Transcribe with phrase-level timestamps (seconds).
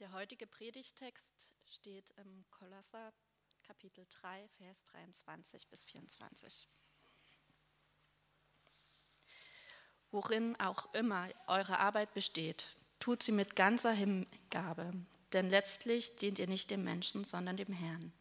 [0.00, 3.14] Der heutige Predigtext steht im Kolosser
[3.66, 6.68] Kapitel 3, Vers 23 bis 24.
[10.10, 14.92] Worin auch immer eure Arbeit besteht, tut sie mit ganzer Hingabe,
[15.32, 18.12] denn letztlich dient ihr nicht dem Menschen, sondern dem Herrn.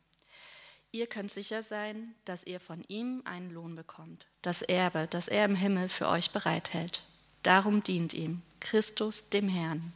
[0.94, 5.44] Ihr könnt sicher sein, dass ihr von ihm einen Lohn bekommt, das Erbe, das er
[5.44, 7.04] im Himmel für euch bereithält.
[7.44, 9.92] Darum dient ihm Christus dem Herrn.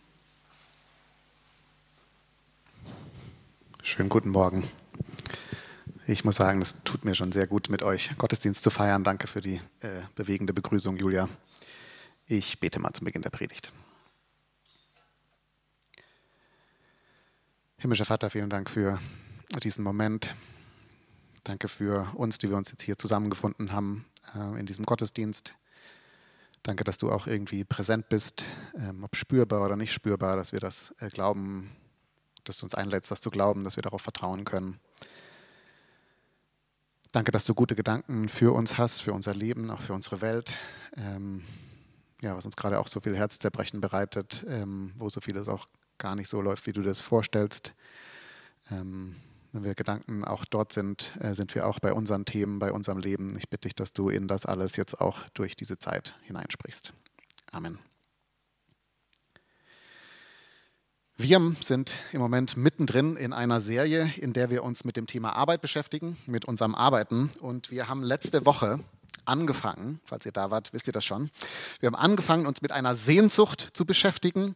[3.82, 4.70] Schönen guten Morgen.
[6.06, 9.06] Ich muss sagen, es tut mir schon sehr gut, mit euch Gottesdienst zu feiern.
[9.06, 11.30] Danke für die äh, bewegende Begrüßung, Julia.
[12.28, 13.72] Ich bete mal zum Beginn der Predigt.
[17.78, 19.00] Himmlischer Vater, vielen Dank für
[19.64, 20.36] diesen Moment.
[21.46, 24.06] Danke für uns, die wir uns jetzt hier zusammengefunden haben
[24.36, 25.54] äh, in diesem Gottesdienst.
[26.64, 28.44] Danke, dass du auch irgendwie präsent bist,
[28.76, 31.72] ähm, ob spürbar oder nicht spürbar, dass wir das äh, glauben
[32.44, 34.80] dass du uns einlädst, das zu glauben, dass wir darauf vertrauen können.
[37.12, 40.58] Danke, dass du gute Gedanken für uns hast, für unser Leben, auch für unsere Welt.
[40.96, 41.44] Ähm,
[42.22, 46.16] ja, was uns gerade auch so viel Herzzerbrechen bereitet, ähm, wo so vieles auch gar
[46.16, 47.74] nicht so läuft, wie du das vorstellst.
[48.70, 49.16] Ähm,
[49.52, 53.00] wenn wir Gedanken auch dort sind, äh, sind wir auch bei unseren Themen, bei unserem
[53.00, 53.36] Leben.
[53.38, 56.94] Ich bitte dich, dass du in das alles jetzt auch durch diese Zeit hineinsprichst.
[57.52, 57.80] Amen.
[61.22, 65.34] Wir sind im Moment mittendrin in einer Serie, in der wir uns mit dem Thema
[65.34, 67.30] Arbeit beschäftigen, mit unserem Arbeiten.
[67.42, 68.80] Und wir haben letzte Woche
[69.26, 71.30] angefangen, falls ihr da wart, wisst ihr das schon.
[71.82, 74.56] Wir haben angefangen, uns mit einer Sehnsucht zu beschäftigen,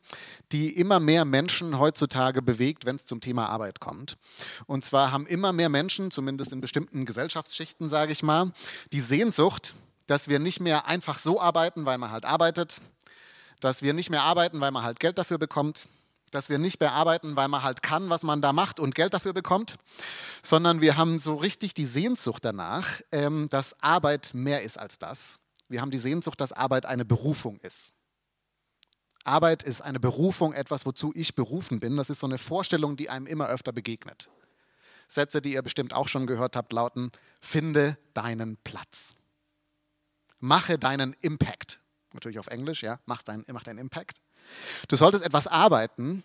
[0.53, 4.15] die immer mehr Menschen heutzutage bewegt, wenn es zum Thema Arbeit kommt.
[4.65, 8.53] Und zwar haben immer mehr Menschen, zumindest in bestimmten Gesellschaftsschichten, sage ich mal,
[8.93, 9.73] die Sehnsucht,
[10.07, 12.79] dass wir nicht mehr einfach so arbeiten, weil man halt arbeitet,
[13.59, 15.89] dass wir nicht mehr arbeiten, weil man halt Geld dafür bekommt,
[16.33, 19.33] dass wir nicht bearbeiten, weil man halt kann, was man da macht und Geld dafür
[19.33, 19.77] bekommt,
[20.41, 25.39] sondern wir haben so richtig die Sehnsucht danach, ähm, dass Arbeit mehr ist als das.
[25.69, 27.93] Wir haben die Sehnsucht, dass Arbeit eine Berufung ist.
[29.23, 31.95] Arbeit ist eine Berufung, etwas, wozu ich berufen bin.
[31.95, 34.29] Das ist so eine Vorstellung, die einem immer öfter begegnet.
[35.07, 39.15] Sätze, die ihr bestimmt auch schon gehört habt, lauten, finde deinen Platz.
[40.39, 41.79] Mache deinen Impact.
[42.13, 44.21] Natürlich auf Englisch, ja, mach deinen, mach deinen Impact.
[44.87, 46.23] Du solltest etwas arbeiten,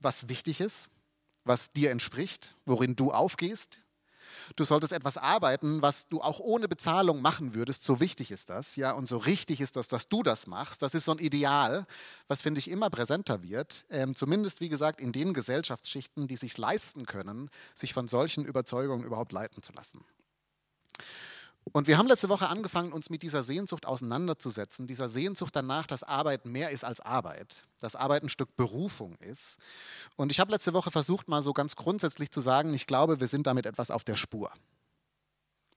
[0.00, 0.90] was wichtig ist,
[1.44, 3.80] was dir entspricht, worin du aufgehst.
[4.56, 7.82] Du solltest etwas arbeiten, was du auch ohne Bezahlung machen würdest.
[7.82, 10.82] So wichtig ist das, ja, und so richtig ist das, dass du das machst.
[10.82, 11.86] Das ist so ein Ideal,
[12.28, 13.84] was finde ich immer präsenter wird.
[13.90, 19.04] Ähm, zumindest wie gesagt in den Gesellschaftsschichten, die sich leisten können, sich von solchen Überzeugungen
[19.04, 20.04] überhaupt leiten zu lassen.
[21.72, 26.02] Und wir haben letzte Woche angefangen, uns mit dieser Sehnsucht auseinanderzusetzen, dieser Sehnsucht danach, dass
[26.02, 29.58] Arbeit mehr ist als Arbeit, dass Arbeit ein Stück Berufung ist.
[30.16, 33.28] Und ich habe letzte Woche versucht, mal so ganz grundsätzlich zu sagen, ich glaube, wir
[33.28, 34.50] sind damit etwas auf der Spur.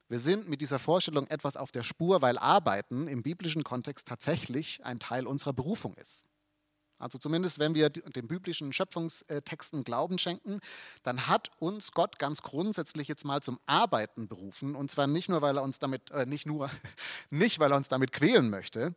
[0.10, 4.84] Wir sind mit dieser Vorstellung etwas auf der Spur, weil Arbeiten im biblischen Kontext tatsächlich
[4.84, 6.24] ein Teil unserer Berufung ist.
[7.04, 10.60] Also zumindest wenn wir den biblischen Schöpfungstexten Glauben schenken,
[11.04, 14.76] dann hat uns Gott ganz grundsätzlich jetzt mal zum Arbeiten berufen.
[14.76, 16.70] Und zwar nicht nur, weil er uns damit, äh, nicht nur,
[17.30, 18.96] nicht weil er uns damit quälen möchte,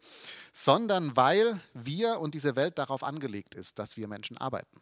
[0.53, 4.81] sondern weil wir und diese Welt darauf angelegt ist, dass wir Menschen arbeiten.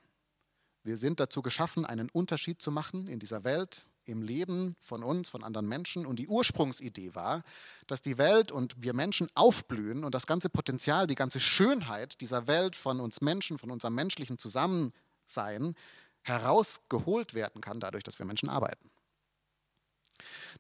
[0.83, 5.31] Wir sind dazu geschaffen, einen Unterschied zu machen in dieser Welt, im Leben von uns,
[5.31, 6.07] von anderen Menschen.
[6.07, 7.43] Und die Ursprungsidee war,
[7.87, 12.47] dass die Welt und wir Menschen aufblühen und das ganze Potenzial, die ganze Schönheit dieser
[12.47, 15.75] Welt von uns Menschen, von unserem menschlichen Zusammensein
[16.23, 18.91] herausgeholt werden kann, dadurch, dass wir Menschen arbeiten.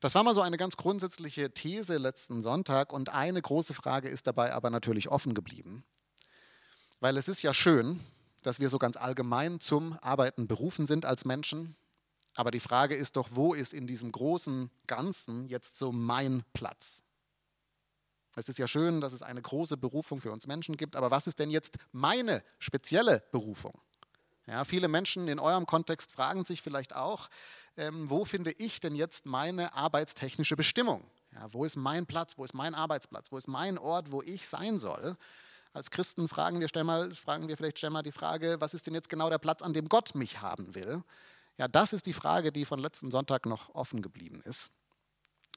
[0.01, 4.27] Das war mal so eine ganz grundsätzliche These letzten Sonntag und eine große Frage ist
[4.27, 5.85] dabei aber natürlich offen geblieben.
[7.01, 8.01] Weil es ist ja schön,
[8.43, 11.77] dass wir so ganz allgemein zum Arbeiten berufen sind als Menschen,
[12.37, 17.03] aber die Frage ist doch, wo ist in diesem großen Ganzen jetzt so mein Platz?
[18.37, 21.27] Es ist ja schön, dass es eine große Berufung für uns Menschen gibt, aber was
[21.27, 23.81] ist denn jetzt meine spezielle Berufung?
[24.47, 27.29] Ja, viele Menschen in eurem Kontext fragen sich vielleicht auch,
[27.77, 31.09] ähm, wo finde ich denn jetzt meine arbeitstechnische Bestimmung?
[31.33, 32.37] Ja, wo ist mein Platz?
[32.37, 33.31] Wo ist mein Arbeitsplatz?
[33.31, 35.17] Wo ist mein Ort, wo ich sein soll?
[35.73, 39.09] Als Christen fragen wir, mal, fragen wir vielleicht mal die Frage, was ist denn jetzt
[39.09, 41.03] genau der Platz, an dem Gott mich haben will?
[41.57, 44.71] Ja, das ist die Frage, die von letzten Sonntag noch offen geblieben ist.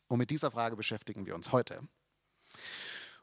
[0.07, 1.79] Und mit dieser Frage beschäftigen wir uns heute.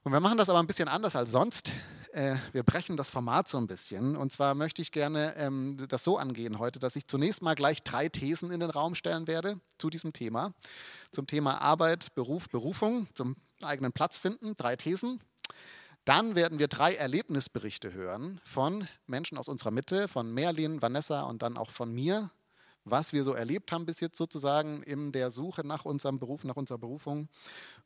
[0.02, 1.72] Und wir machen das aber ein bisschen anders als sonst.
[2.12, 4.16] Äh, wir brechen das Format so ein bisschen.
[4.16, 7.82] Und zwar möchte ich gerne ähm, das so angehen heute, dass ich zunächst mal gleich
[7.82, 10.52] drei Thesen in den Raum stellen werde zu diesem Thema.
[11.10, 14.56] Zum Thema Arbeit, Beruf, Berufung, zum eigenen Platz finden.
[14.56, 15.22] Drei Thesen.
[16.04, 21.40] Dann werden wir drei Erlebnisberichte hören von Menschen aus unserer Mitte, von Merlin, Vanessa und
[21.40, 22.30] dann auch von mir,
[22.84, 26.56] was wir so erlebt haben bis jetzt sozusagen in der Suche nach unserem Beruf, nach
[26.56, 27.28] unserer Berufung.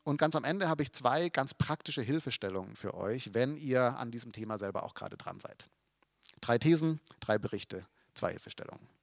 [0.05, 4.11] Und ganz am Ende habe ich zwei ganz praktische Hilfestellungen für euch, wenn ihr an
[4.11, 5.69] diesem Thema selber auch gerade dran seid.
[6.41, 8.98] Drei Thesen, drei Berichte, zwei Hilfestellungen.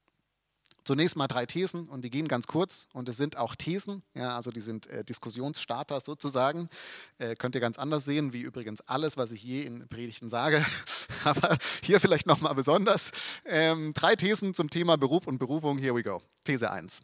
[0.86, 4.36] Zunächst mal drei Thesen und die gehen ganz kurz und es sind auch Thesen, ja,
[4.36, 6.70] also die sind äh, Diskussionsstarter sozusagen.
[7.18, 10.64] Äh, könnt ihr ganz anders sehen, wie übrigens alles, was ich je in Predigten sage,
[11.24, 13.10] aber hier vielleicht nochmal besonders.
[13.46, 16.22] Ähm, drei Thesen zum Thema Beruf und Berufung, here we go.
[16.44, 17.02] These 1.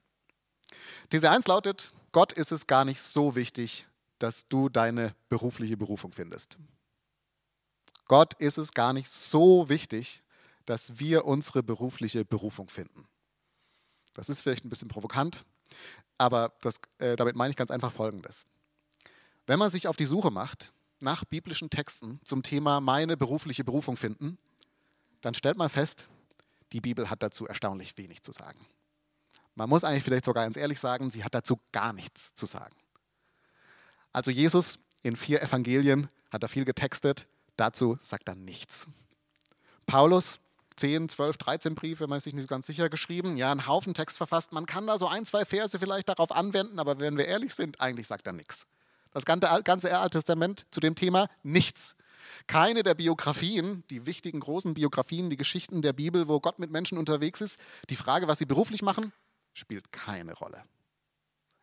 [1.10, 3.88] These 1 lautet, Gott ist es gar nicht so wichtig,
[4.20, 6.60] dass du deine berufliche Berufung findest.
[8.06, 10.22] Gott ist es gar nicht so wichtig,
[10.66, 13.08] dass wir unsere berufliche Berufung finden.
[14.14, 15.44] Das ist vielleicht ein bisschen provokant,
[16.18, 18.46] aber das, äh, damit meine ich ganz einfach Folgendes.
[19.48, 23.98] Wenn man sich auf die Suche macht nach biblischen Texten zum Thema meine berufliche Berufung
[23.98, 24.38] finden,
[25.22, 26.10] dann stellt man fest,
[26.74, 28.66] die Bibel hat dazu erstaunlich wenig zu sagen.
[29.56, 32.76] Man muss eigentlich vielleicht sogar ganz ehrlich sagen, sie hat dazu gar nichts zu sagen.
[34.14, 37.26] Also Jesus in vier Evangelien hat er viel getextet,
[37.58, 38.88] dazu sagt er nichts.
[39.86, 40.40] Paulus
[40.82, 44.18] 10, 12, 13 Briefe, man ist sich nicht ganz sicher geschrieben, ja, einen Haufen Text
[44.18, 44.52] verfasst.
[44.52, 47.80] Man kann da so ein, zwei Verse vielleicht darauf anwenden, aber wenn wir ehrlich sind,
[47.80, 48.66] eigentlich sagt er nichts.
[49.14, 51.96] Das ganze, Alte Testament zu dem Thema nichts.
[52.48, 56.98] Keine der Biografien, die wichtigen großen Biografien, die Geschichten der Bibel, wo Gott mit Menschen
[56.98, 57.60] unterwegs ist,
[57.92, 59.14] die Frage, was sie beruflich machen,
[59.54, 60.64] spielt keine Rolle.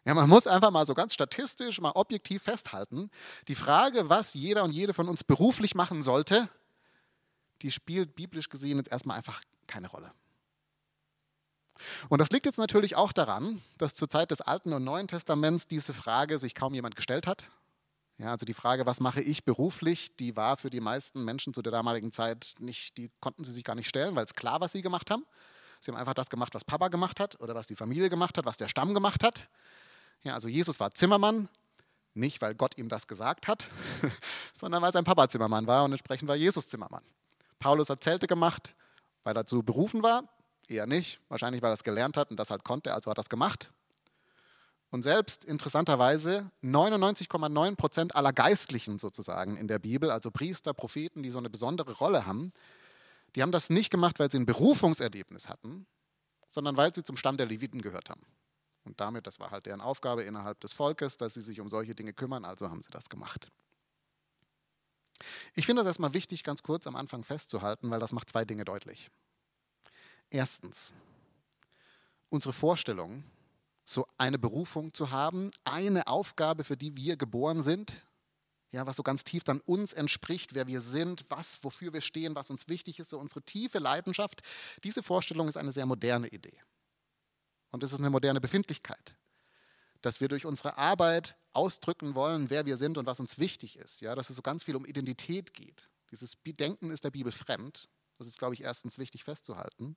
[0.04, 3.10] Ja, man muss einfach mal so ganz statistisch, mal objektiv festhalten,
[3.48, 6.48] die Frage, was jeder und jede von uns beruflich machen sollte,
[7.62, 10.12] die spielt biblisch gesehen jetzt erstmal einfach keine Rolle.
[12.08, 15.66] Und das liegt jetzt natürlich auch daran, dass zur Zeit des Alten und Neuen Testaments
[15.66, 17.46] diese Frage sich kaum jemand gestellt hat.
[18.18, 21.62] Ja, also die Frage, was mache ich beruflich, die war für die meisten Menschen zu
[21.62, 24.72] der damaligen Zeit nicht, die konnten sie sich gar nicht stellen, weil es klar, was
[24.72, 25.24] sie gemacht haben.
[25.78, 28.44] Sie haben einfach das gemacht, was Papa gemacht hat oder was die Familie gemacht hat,
[28.44, 29.48] was der Stamm gemacht hat.
[30.24, 31.48] Ja, also Jesus war Zimmermann,
[32.14, 33.68] nicht weil Gott ihm das gesagt hat,
[34.52, 37.04] sondern weil sein Papa Zimmermann war und entsprechend war Jesus Zimmermann.
[37.58, 38.74] Paulus hat Zelte gemacht,
[39.24, 40.28] weil er dazu berufen war,
[40.68, 41.20] eher nicht.
[41.28, 43.70] Wahrscheinlich, weil er es gelernt hat und das halt konnte, also hat er das gemacht.
[44.90, 51.30] Und selbst interessanterweise 99,9 Prozent aller Geistlichen sozusagen in der Bibel, also Priester, Propheten, die
[51.30, 52.52] so eine besondere Rolle haben,
[53.36, 55.86] die haben das nicht gemacht, weil sie ein Berufungserlebnis hatten,
[56.46, 58.22] sondern weil sie zum Stamm der Leviten gehört haben.
[58.84, 61.94] Und damit, das war halt deren Aufgabe innerhalb des Volkes, dass sie sich um solche
[61.94, 63.50] Dinge kümmern, also haben sie das gemacht.
[65.54, 68.64] Ich finde das erstmal wichtig, ganz kurz am Anfang festzuhalten, weil das macht zwei Dinge
[68.64, 69.10] deutlich.
[70.30, 70.94] Erstens,
[72.28, 73.24] unsere Vorstellung,
[73.84, 78.04] so eine Berufung zu haben, eine Aufgabe, für die wir geboren sind,
[78.70, 82.34] ja, was so ganz tief dann uns entspricht, wer wir sind, was, wofür wir stehen,
[82.34, 84.42] was uns wichtig ist, so unsere tiefe Leidenschaft,
[84.84, 86.60] diese Vorstellung ist eine sehr moderne Idee.
[87.70, 89.16] Und es ist eine moderne Befindlichkeit
[90.02, 94.00] dass wir durch unsere Arbeit ausdrücken wollen, wer wir sind und was uns wichtig ist.
[94.00, 95.88] Ja, dass es so ganz viel um Identität geht.
[96.10, 97.88] Dieses Denken ist der Bibel fremd.
[98.18, 99.96] Das ist, glaube ich, erstens wichtig festzuhalten.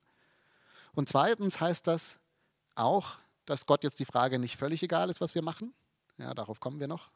[0.94, 2.18] Und zweitens heißt das
[2.74, 5.74] auch, dass Gott jetzt die Frage nicht völlig egal ist, was wir machen.
[6.18, 7.10] Ja, darauf kommen wir noch.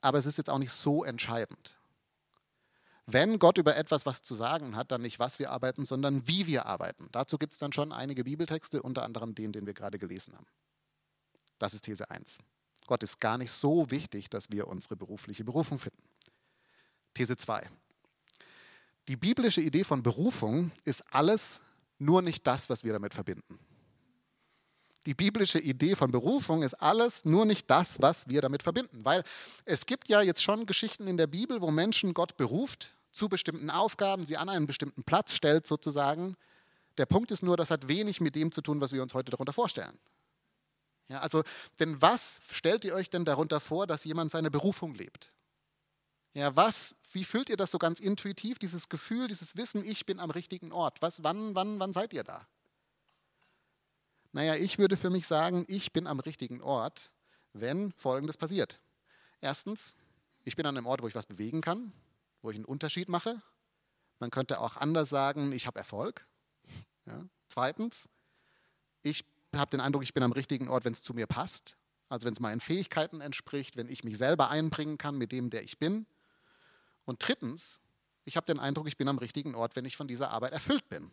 [0.00, 1.76] Aber es ist jetzt auch nicht so entscheidend.
[3.06, 6.46] Wenn Gott über etwas was zu sagen hat, dann nicht, was wir arbeiten, sondern wie
[6.46, 7.08] wir arbeiten.
[7.12, 10.46] Dazu gibt es dann schon einige Bibeltexte, unter anderem den, den wir gerade gelesen haben.
[11.62, 12.38] Das ist These 1.
[12.88, 16.02] Gott ist gar nicht so wichtig, dass wir unsere berufliche Berufung finden.
[17.14, 17.70] These 2.
[19.06, 21.62] Die biblische Idee von Berufung ist alles,
[22.00, 23.60] nur nicht das, was wir damit verbinden.
[25.06, 29.04] Die biblische Idee von Berufung ist alles, nur nicht das, was wir damit verbinden.
[29.04, 29.22] Weil
[29.64, 33.70] es gibt ja jetzt schon Geschichten in der Bibel, wo Menschen Gott beruft zu bestimmten
[33.70, 36.34] Aufgaben, sie an einen bestimmten Platz stellt sozusagen.
[36.98, 39.30] Der Punkt ist nur, das hat wenig mit dem zu tun, was wir uns heute
[39.30, 39.96] darunter vorstellen.
[41.08, 41.42] Ja, also,
[41.78, 45.32] denn was stellt ihr euch denn darunter vor, dass jemand seine Berufung lebt?
[46.34, 50.18] Ja, was, wie fühlt ihr das so ganz intuitiv, dieses Gefühl, dieses Wissen, ich bin
[50.18, 51.02] am richtigen Ort?
[51.02, 52.46] Was, wann, wann, wann seid ihr da?
[54.32, 57.10] Naja, ich würde für mich sagen, ich bin am richtigen Ort,
[57.52, 58.80] wenn Folgendes passiert.
[59.42, 59.94] Erstens,
[60.44, 61.92] ich bin an einem Ort, wo ich was bewegen kann,
[62.40, 63.42] wo ich einen Unterschied mache.
[64.18, 66.26] Man könnte auch anders sagen, ich habe Erfolg.
[67.04, 67.26] Ja.
[67.48, 68.08] Zweitens,
[69.02, 69.24] ich
[69.60, 71.76] habe den Eindruck, ich bin am richtigen Ort, wenn es zu mir passt.
[72.08, 75.62] Also wenn es meinen Fähigkeiten entspricht, wenn ich mich selber einbringen kann mit dem, der
[75.62, 76.06] ich bin.
[77.04, 77.80] Und drittens,
[78.24, 80.88] ich habe den Eindruck, ich bin am richtigen Ort, wenn ich von dieser Arbeit erfüllt
[80.88, 81.10] bin.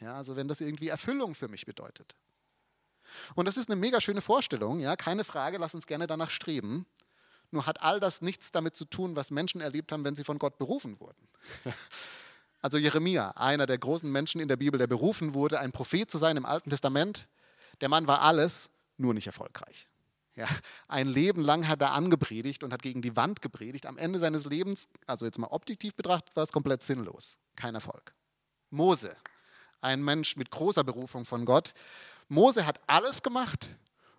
[0.00, 2.16] Ja, also wenn das irgendwie Erfüllung für mich bedeutet.
[3.34, 6.86] Und das ist eine mega schöne Vorstellung, ja, keine Frage, lass uns gerne danach streben.
[7.50, 10.38] Nur hat all das nichts damit zu tun, was Menschen erlebt haben, wenn sie von
[10.38, 11.28] Gott berufen wurden.
[12.62, 16.18] Also Jeremia, einer der großen Menschen in der Bibel, der berufen wurde, ein Prophet zu
[16.18, 17.28] sein im Alten Testament,
[17.80, 19.88] der Mann war alles, nur nicht erfolgreich.
[20.34, 20.48] Ja,
[20.86, 23.86] ein Leben lang hat er angepredigt und hat gegen die Wand gepredigt.
[23.86, 27.38] Am Ende seines Lebens, also jetzt mal objektiv betrachtet, war es komplett sinnlos.
[27.56, 28.14] Kein Erfolg.
[28.68, 29.16] Mose,
[29.80, 31.72] ein Mensch mit großer Berufung von Gott.
[32.28, 33.70] Mose hat alles gemacht,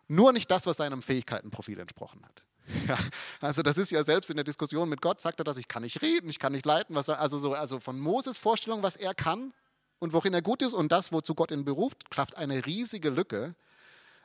[0.07, 2.43] nur nicht das, was seinem Fähigkeitenprofil entsprochen hat.
[2.87, 2.97] Ja,
[3.39, 5.83] also das ist ja selbst in der Diskussion mit Gott, sagt er das, ich kann
[5.83, 6.95] nicht reden, ich kann nicht leiten.
[6.95, 9.53] Was, also, so, also von Moses Vorstellung, was er kann
[9.99, 13.55] und worin er gut ist und das, wozu Gott ihn beruft, klafft eine riesige Lücke.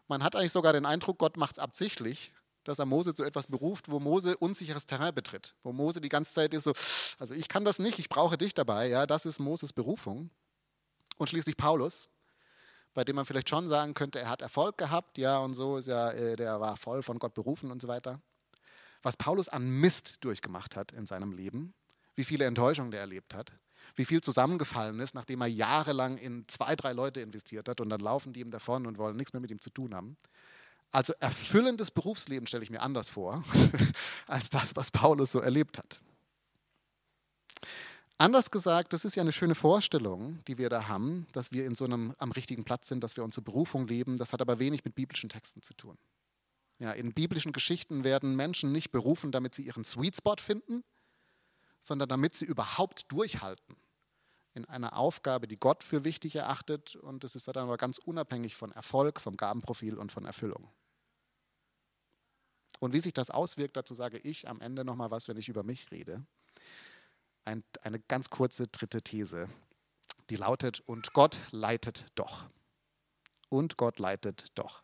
[0.08, 2.32] Man hat eigentlich sogar den Eindruck, Gott macht es absichtlich,
[2.64, 5.54] dass er Mose zu etwas beruft, wo Mose unsicheres Terrain betritt.
[5.62, 6.72] Wo Mose die ganze Zeit ist so,
[7.18, 8.88] also ich kann das nicht, ich brauche dich dabei.
[8.88, 10.30] Ja, das ist Moses Berufung.
[11.18, 12.08] Und schließlich Paulus,
[12.94, 15.86] bei dem man vielleicht schon sagen könnte, er hat Erfolg gehabt, ja, und so ist
[15.86, 18.20] ja, äh, der war voll von Gott berufen und so weiter
[19.02, 21.74] was Paulus an Mist durchgemacht hat in seinem Leben,
[22.14, 23.52] wie viele Enttäuschungen der erlebt hat,
[23.96, 28.00] wie viel zusammengefallen ist, nachdem er jahrelang in zwei, drei Leute investiert hat und dann
[28.00, 30.16] laufen die ihm davon und wollen nichts mehr mit ihm zu tun haben.
[30.90, 33.42] Also erfüllendes Berufsleben stelle ich mir anders vor,
[34.26, 36.00] als das, was Paulus so erlebt hat.
[38.18, 41.74] Anders gesagt, das ist ja eine schöne Vorstellung, die wir da haben, dass wir in
[41.74, 44.16] so einem am richtigen Platz sind, dass wir unsere Berufung leben.
[44.16, 45.98] Das hat aber wenig mit biblischen Texten zu tun.
[46.78, 50.84] Ja, in biblischen Geschichten werden Menschen nicht berufen, damit sie ihren Sweet Spot finden,
[51.80, 53.76] sondern damit sie überhaupt durchhalten
[54.54, 56.96] in einer Aufgabe, die Gott für wichtig erachtet.
[56.96, 60.68] Und das ist dann aber ganz unabhängig von Erfolg, vom Gabenprofil und von Erfüllung.
[62.80, 65.62] Und wie sich das auswirkt, dazu sage ich am Ende nochmal was, wenn ich über
[65.62, 66.24] mich rede.
[67.44, 69.48] Ein, eine ganz kurze dritte These,
[70.30, 72.46] die lautet, und Gott leitet doch.
[73.48, 74.82] Und Gott leitet doch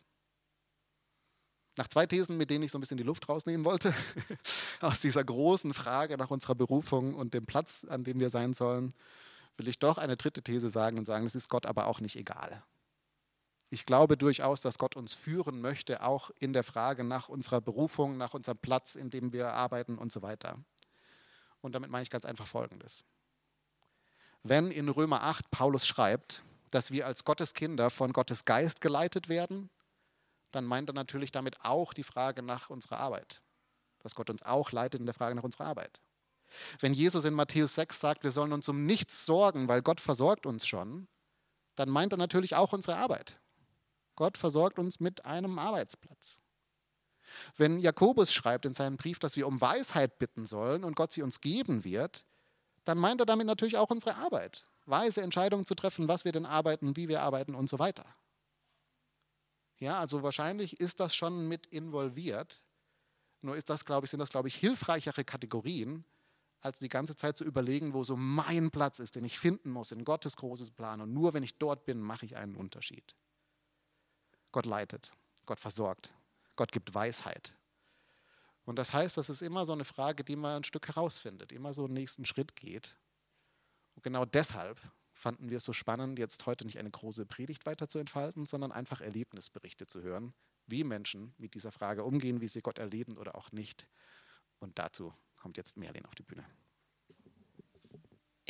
[1.78, 3.94] nach zwei Thesen, mit denen ich so ein bisschen die Luft rausnehmen wollte,
[4.80, 8.92] aus dieser großen Frage nach unserer Berufung und dem Platz, an dem wir sein sollen,
[9.58, 12.16] will ich doch eine dritte These sagen und sagen, es ist Gott aber auch nicht
[12.16, 12.62] egal.
[13.70, 18.16] Ich glaube durchaus, dass Gott uns führen möchte, auch in der Frage nach unserer Berufung,
[18.16, 20.56] nach unserem Platz, in dem wir arbeiten und so weiter.
[21.60, 23.04] Und damit meine ich ganz einfach Folgendes.
[24.42, 29.28] Wenn in Römer 8 Paulus schreibt, dass wir als Gottes Kinder von Gottes Geist geleitet
[29.28, 29.68] werden,
[30.50, 33.42] dann meint er natürlich damit auch die Frage nach unserer Arbeit.
[33.98, 36.00] Dass Gott uns auch leitet in der Frage nach unserer Arbeit.
[36.80, 40.46] Wenn Jesus in Matthäus 6 sagt, wir sollen uns um nichts sorgen, weil Gott versorgt
[40.46, 41.08] uns schon,
[41.74, 43.38] dann meint er natürlich auch unsere Arbeit.
[44.16, 46.38] Gott versorgt uns mit einem Arbeitsplatz.
[47.56, 51.22] Wenn Jakobus schreibt in seinem Brief, dass wir um Weisheit bitten sollen und Gott sie
[51.22, 52.24] uns geben wird,
[52.84, 54.66] dann meint er damit natürlich auch unsere Arbeit.
[54.86, 58.06] Weise Entscheidungen zu treffen, was wir denn arbeiten, wie wir arbeiten und so weiter.
[59.78, 62.64] Ja, also wahrscheinlich ist das schon mit involviert.
[63.42, 66.04] Nur ist das, glaube ich, sind das, glaube ich, hilfreichere Kategorien,
[66.60, 69.92] als die ganze Zeit zu überlegen, wo so mein Platz ist, den ich finden muss
[69.92, 71.00] in Gottes großes Plan.
[71.00, 73.16] Und nur wenn ich dort bin, mache ich einen Unterschied.
[74.50, 75.12] Gott leitet,
[75.46, 76.12] Gott versorgt,
[76.56, 77.54] Gott gibt Weisheit.
[78.64, 81.72] Und das heißt, das ist immer so eine Frage, die man ein Stück herausfindet, immer
[81.72, 82.96] so einen nächsten Schritt geht.
[83.94, 84.80] Und genau deshalb
[85.12, 88.72] fanden wir es so spannend, jetzt heute nicht eine große Predigt weiter zu entfalten, sondern
[88.72, 90.34] einfach Erlebnisberichte zu hören,
[90.66, 93.88] wie Menschen mit dieser Frage umgehen, wie sie Gott erleben oder auch nicht.
[94.58, 96.44] Und dazu kommt jetzt Merlin auf die Bühne.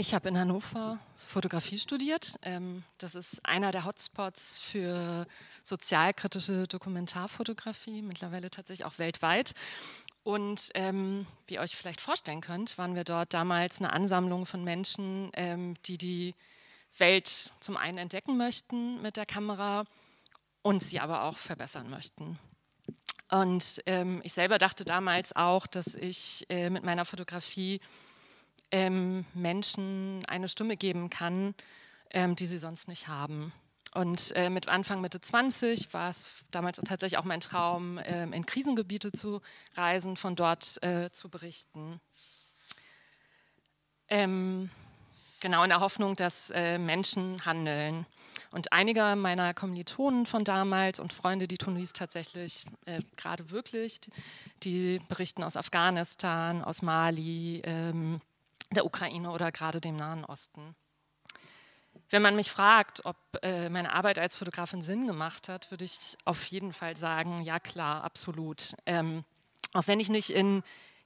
[0.00, 2.38] Ich habe in Hannover Fotografie studiert.
[2.42, 5.26] Ähm, das ist einer der Hotspots für
[5.64, 9.54] sozialkritische Dokumentarfotografie, mittlerweile tatsächlich auch weltweit.
[10.22, 14.62] Und ähm, wie ihr euch vielleicht vorstellen könnt, waren wir dort damals eine Ansammlung von
[14.62, 16.34] Menschen, ähm, die die
[16.96, 19.84] Welt zum einen entdecken möchten mit der Kamera
[20.62, 22.38] und sie aber auch verbessern möchten.
[23.30, 27.80] Und ähm, ich selber dachte damals auch, dass ich äh, mit meiner Fotografie
[28.70, 31.54] ähm, Menschen eine Stimme geben kann,
[32.10, 33.52] ähm, die sie sonst nicht haben.
[33.94, 38.46] Und äh, mit Anfang Mitte 20 war es damals tatsächlich auch mein Traum, äh, in
[38.46, 39.40] Krisengebiete zu
[39.74, 42.00] reisen, von dort äh, zu berichten.
[44.08, 44.70] Ähm,
[45.40, 48.06] Genau, in der Hoffnung, dass äh, Menschen handeln.
[48.50, 54.00] Und einige meiner Kommilitonen von damals und Freunde, die tun dies tatsächlich äh, gerade wirklich.
[54.62, 58.20] Die berichten aus Afghanistan, aus Mali, ähm,
[58.70, 60.74] der Ukraine oder gerade dem Nahen Osten.
[62.10, 66.16] Wenn man mich fragt, ob äh, meine Arbeit als Fotografin Sinn gemacht hat, würde ich
[66.24, 68.74] auf jeden Fall sagen, ja klar, absolut.
[68.86, 69.24] Ähm,
[69.74, 70.62] auch wenn ich nicht in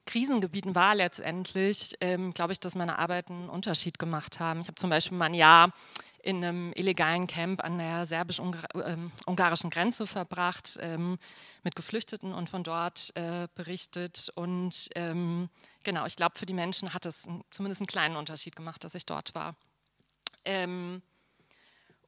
[0.06, 4.61] Krisengebieten war letztendlich, ähm, glaube ich, dass meine Arbeiten einen Unterschied gemacht haben.
[4.61, 5.73] Ich habe zum Beispiel mal ein Jahr
[6.23, 11.18] in einem illegalen Camp an der serbisch-ungarischen Grenze verbracht, ähm,
[11.64, 14.30] mit Geflüchteten und von dort äh, berichtet.
[14.35, 15.49] Und ähm,
[15.82, 19.04] genau, ich glaube, für die Menschen hat es zumindest einen kleinen Unterschied gemacht, dass ich
[19.04, 19.56] dort war.
[20.44, 21.02] Ähm,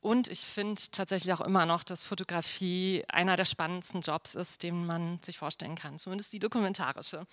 [0.01, 4.85] und ich finde tatsächlich auch immer noch, dass Fotografie einer der spannendsten Jobs ist, den
[4.85, 7.27] man sich vorstellen kann, zumindest die dokumentarische.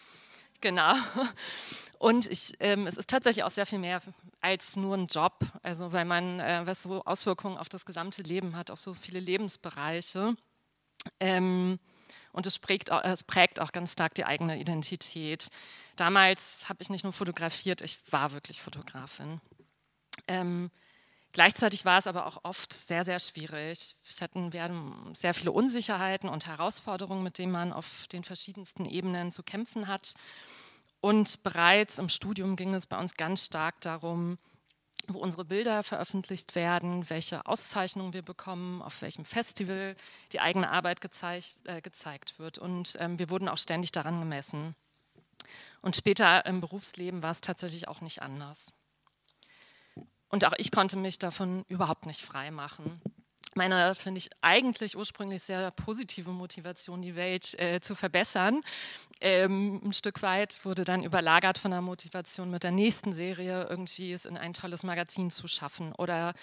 [0.62, 0.94] Genau.
[2.00, 4.02] Und ich, ähm, es ist tatsächlich auch sehr viel mehr
[4.40, 8.56] als nur ein Job, also weil man äh, was so Auswirkungen auf das gesamte Leben
[8.56, 10.36] hat, auf so viele Lebensbereiche.
[11.20, 11.80] Ähm,
[12.32, 15.50] und es prägt, auch, es prägt auch ganz stark die eigene Identität.
[15.96, 19.40] Damals habe ich nicht nur fotografiert, ich war wirklich Fotografin.
[20.28, 20.72] Ähm,
[21.34, 23.96] Gleichzeitig war es aber auch oft sehr, sehr schwierig.
[24.08, 28.86] Es hatten, wir hatten sehr viele Unsicherheiten und Herausforderungen, mit denen man auf den verschiedensten
[28.86, 30.14] Ebenen zu kämpfen hat.
[31.00, 34.38] Und bereits im Studium ging es bei uns ganz stark darum,
[35.08, 39.96] wo unsere Bilder veröffentlicht werden, welche Auszeichnungen wir bekommen, auf welchem Festival
[40.34, 42.58] die eigene Arbeit gezeigt, äh, gezeigt wird.
[42.58, 44.76] Und ähm, wir wurden auch ständig daran gemessen.
[45.82, 48.74] Und später im Berufsleben war es tatsächlich auch nicht anders.
[50.32, 53.02] Und auch ich konnte mich davon überhaupt nicht frei machen.
[53.54, 58.62] Meine, finde ich, eigentlich ursprünglich sehr positive Motivation, die Welt äh, zu verbessern,
[59.20, 64.14] ähm, ein Stück weit wurde dann überlagert von der Motivation mit der nächsten Serie, irgendwie
[64.14, 66.34] es in ein tolles Magazin zu schaffen oder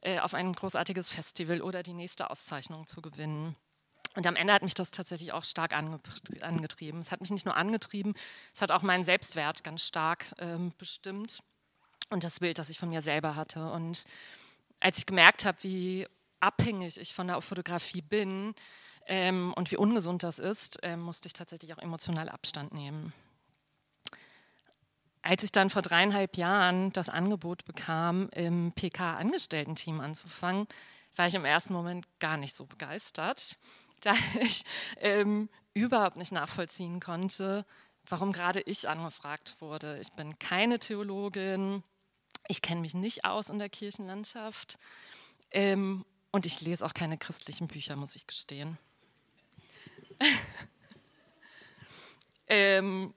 [0.00, 3.56] äh, auf ein großartiges Festival oder die nächste Auszeichnung zu gewinnen.
[4.16, 7.00] Und am Ende hat mich das tatsächlich auch stark angetrieben.
[7.00, 8.14] Es hat mich nicht nur angetrieben,
[8.54, 11.42] es hat auch meinen Selbstwert ganz stark ähm, bestimmt
[12.10, 13.70] und das Bild, das ich von mir selber hatte.
[13.72, 14.04] Und
[14.80, 16.06] als ich gemerkt habe, wie
[16.40, 18.54] abhängig ich von der Fotografie bin
[19.06, 23.12] ähm, und wie ungesund das ist, ähm, musste ich tatsächlich auch emotional Abstand nehmen.
[25.22, 30.66] Als ich dann vor dreieinhalb Jahren das Angebot bekam, im PK-Angestellten-Team anzufangen,
[31.16, 33.56] war ich im ersten Moment gar nicht so begeistert,
[34.00, 34.64] da ich
[34.98, 37.64] ähm, überhaupt nicht nachvollziehen konnte,
[38.06, 39.98] warum gerade ich angefragt wurde.
[40.00, 41.82] Ich bin keine Theologin,
[42.48, 44.78] ich kenne mich nicht aus in der Kirchenlandschaft
[45.50, 48.78] ähm, und ich lese auch keine christlichen Bücher, muss ich gestehen.
[52.46, 53.14] ähm,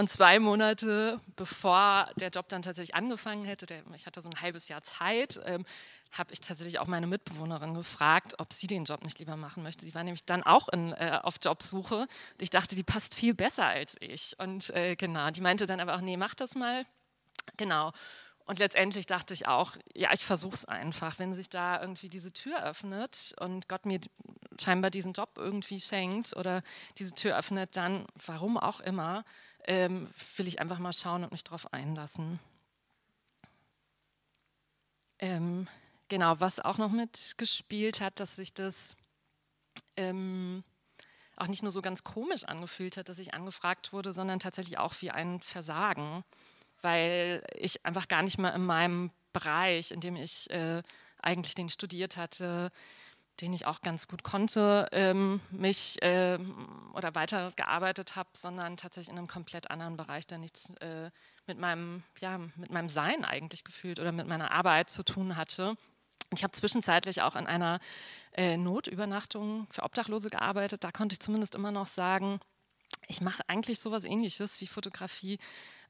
[0.00, 4.40] und zwei Monate bevor der Job dann tatsächlich angefangen hätte, der, ich hatte so ein
[4.40, 5.66] halbes Jahr Zeit, ähm,
[6.10, 9.84] habe ich tatsächlich auch meine Mitbewohnerin gefragt, ob sie den Job nicht lieber machen möchte.
[9.84, 11.96] Die war nämlich dann auch in, äh, auf Jobsuche.
[11.98, 14.34] Und ich dachte, die passt viel besser als ich.
[14.38, 16.86] Und äh, genau, die meinte dann aber auch, nee, mach das mal.
[17.58, 17.92] Genau.
[18.50, 21.20] Und letztendlich dachte ich auch, ja, ich versuche es einfach.
[21.20, 24.00] Wenn sich da irgendwie diese Tür öffnet und Gott mir
[24.60, 26.64] scheinbar diesen Job irgendwie schenkt oder
[26.98, 29.24] diese Tür öffnet, dann, warum auch immer,
[29.66, 32.40] ähm, will ich einfach mal schauen und mich darauf einlassen.
[35.20, 35.68] Ähm,
[36.08, 38.96] genau, was auch noch mitgespielt hat, dass sich das
[39.96, 40.64] ähm,
[41.36, 44.94] auch nicht nur so ganz komisch angefühlt hat, dass ich angefragt wurde, sondern tatsächlich auch
[45.02, 46.24] wie ein Versagen
[46.82, 50.82] weil ich einfach gar nicht mehr in meinem Bereich, in dem ich äh,
[51.22, 52.70] eigentlich den studiert hatte,
[53.40, 56.38] den ich auch ganz gut konnte, ähm, mich äh,
[56.92, 61.10] oder weitergearbeitet habe, sondern tatsächlich in einem komplett anderen Bereich, der nichts äh,
[61.46, 65.74] mit, meinem, ja, mit meinem Sein eigentlich gefühlt oder mit meiner Arbeit zu tun hatte.
[66.32, 67.80] Ich habe zwischenzeitlich auch in einer
[68.32, 70.84] äh, Notübernachtung für Obdachlose gearbeitet.
[70.84, 72.40] Da konnte ich zumindest immer noch sagen,
[73.08, 75.38] ich mache eigentlich sowas ähnliches wie Fotografie,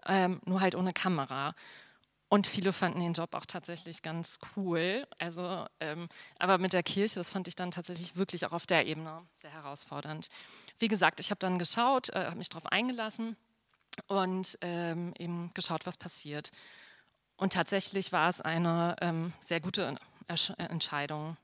[0.07, 1.55] ähm, nur halt ohne Kamera.
[2.29, 5.05] Und viele fanden den Job auch tatsächlich ganz cool.
[5.19, 6.09] Also, ähm,
[6.39, 9.53] aber mit der Kirche, das fand ich dann tatsächlich wirklich auch auf der Ebene sehr
[9.53, 10.29] herausfordernd.
[10.79, 13.37] Wie gesagt, ich habe dann geschaut, äh, habe mich darauf eingelassen
[14.07, 16.53] und ähm, eben geschaut, was passiert.
[17.37, 19.97] Und tatsächlich war es eine ähm, sehr gute
[20.29, 21.37] Ersch Entscheidung.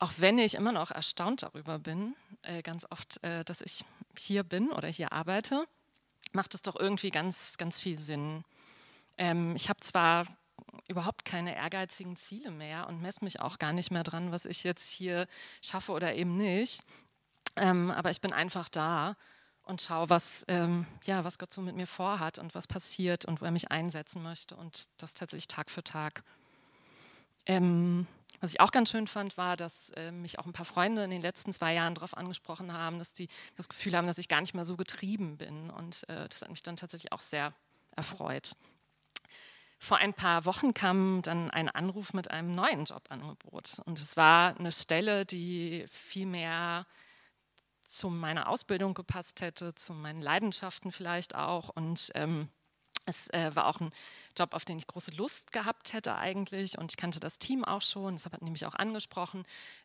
[0.00, 3.84] Auch wenn ich immer noch erstaunt darüber bin, äh, ganz oft, äh, dass ich
[4.18, 5.68] hier bin oder hier arbeite
[6.34, 8.44] macht es doch irgendwie ganz, ganz viel Sinn.
[9.18, 10.26] Ähm, ich habe zwar
[10.88, 14.64] überhaupt keine ehrgeizigen Ziele mehr und messe mich auch gar nicht mehr dran, was ich
[14.64, 15.26] jetzt hier
[15.60, 16.84] schaffe oder eben nicht.
[17.56, 19.16] Ähm, aber ich bin einfach da
[19.64, 23.40] und schaue, was, ähm, ja, was Gott so mit mir vorhat und was passiert und
[23.40, 26.22] wo er mich einsetzen möchte und das tatsächlich Tag für Tag.
[27.46, 28.06] Ähm,
[28.42, 31.10] was ich auch ganz schön fand, war, dass äh, mich auch ein paar Freunde in
[31.10, 34.40] den letzten zwei Jahren darauf angesprochen haben, dass sie das Gefühl haben, dass ich gar
[34.40, 35.70] nicht mehr so getrieben bin.
[35.70, 37.54] Und äh, das hat mich dann tatsächlich auch sehr
[37.94, 38.56] erfreut.
[39.78, 43.80] Vor ein paar Wochen kam dann ein Anruf mit einem neuen Jobangebot.
[43.84, 46.84] Und es war eine Stelle, die viel mehr
[47.84, 51.68] zu meiner Ausbildung gepasst hätte, zu meinen Leidenschaften vielleicht auch.
[51.68, 52.48] Und ähm,
[53.04, 53.90] es äh, war auch ein
[54.36, 56.78] Job, auf den ich große Lust gehabt hätte eigentlich.
[56.78, 59.44] Und ich kannte das Team auch schon, das hat nämlich auch angesprochen.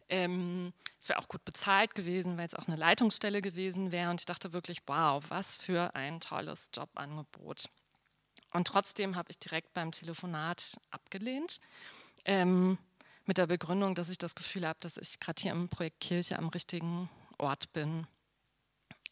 [0.10, 4.10] Ähm, es wäre auch gut bezahlt gewesen, weil es auch eine Leitungsstelle gewesen wäre.
[4.12, 7.70] Und ich dachte wirklich, wow, was für ein tolles Jobangebot.
[8.54, 11.60] Und trotzdem habe ich direkt beim Telefonat abgelehnt.
[12.26, 12.78] Ähm,
[13.26, 16.40] mit der Begründung, dass ich das Gefühl habe, dass ich gerade hier im Projekt Kirche
[16.40, 18.08] am richtigen Ort bin.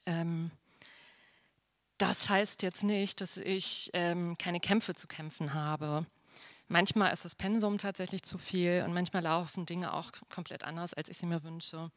[0.06, 0.52] Ähm,
[1.97, 6.05] das heißt jetzt nicht, dass ich ähm, keine Kämpfe zu kämpfen habe.
[6.67, 11.10] Manchmal ist das Pensum tatsächlich zu viel und manchmal laufen Dinge auch komplett anders, als
[11.10, 11.91] ich sie mir wünsche.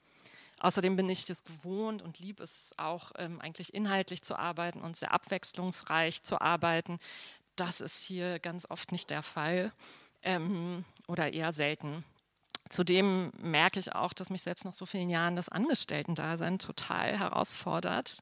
[0.61, 4.96] Außerdem bin ich es gewohnt und liebe es auch ähm, eigentlich inhaltlich zu arbeiten und
[4.96, 6.98] sehr abwechslungsreich zu arbeiten.
[7.56, 9.72] Das ist hier ganz oft nicht der Fall
[10.22, 12.04] ähm, oder eher selten.
[12.68, 18.18] Zudem merke ich auch, dass mich selbst nach so vielen Jahren das Angestellten-Dasein total herausfordert,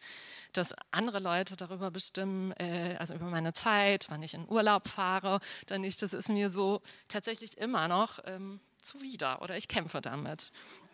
[0.52, 5.40] dass andere Leute darüber bestimmen, äh, also über meine Zeit, wann ich in Urlaub fahre,
[5.66, 6.00] dann nicht.
[6.02, 10.52] Das ist mir so tatsächlich immer noch ähm, zuwider oder ich kämpfe damit.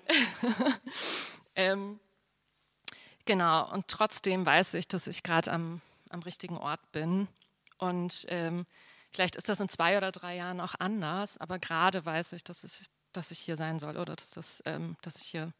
[1.54, 2.00] ähm,
[3.24, 7.28] genau, und trotzdem weiß ich, dass ich gerade am, am richtigen Ort bin.
[7.78, 8.66] Und ähm,
[9.10, 12.64] vielleicht ist das in zwei oder drei Jahren auch anders, aber gerade weiß ich, dass
[12.64, 15.52] ich dass ich hier sein soll oder dass, das, ähm, dass ich hier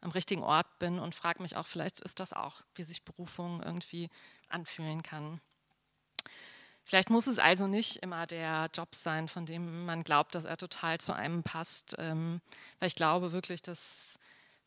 [0.00, 3.62] am richtigen Ort bin und frage mich auch, vielleicht ist das auch, wie sich Berufung
[3.62, 4.10] irgendwie
[4.48, 5.40] anfühlen kann.
[6.84, 10.56] Vielleicht muss es also nicht immer der Job sein, von dem man glaubt, dass er
[10.56, 12.40] total zu einem passt, ähm,
[12.80, 14.18] weil ich glaube wirklich, dass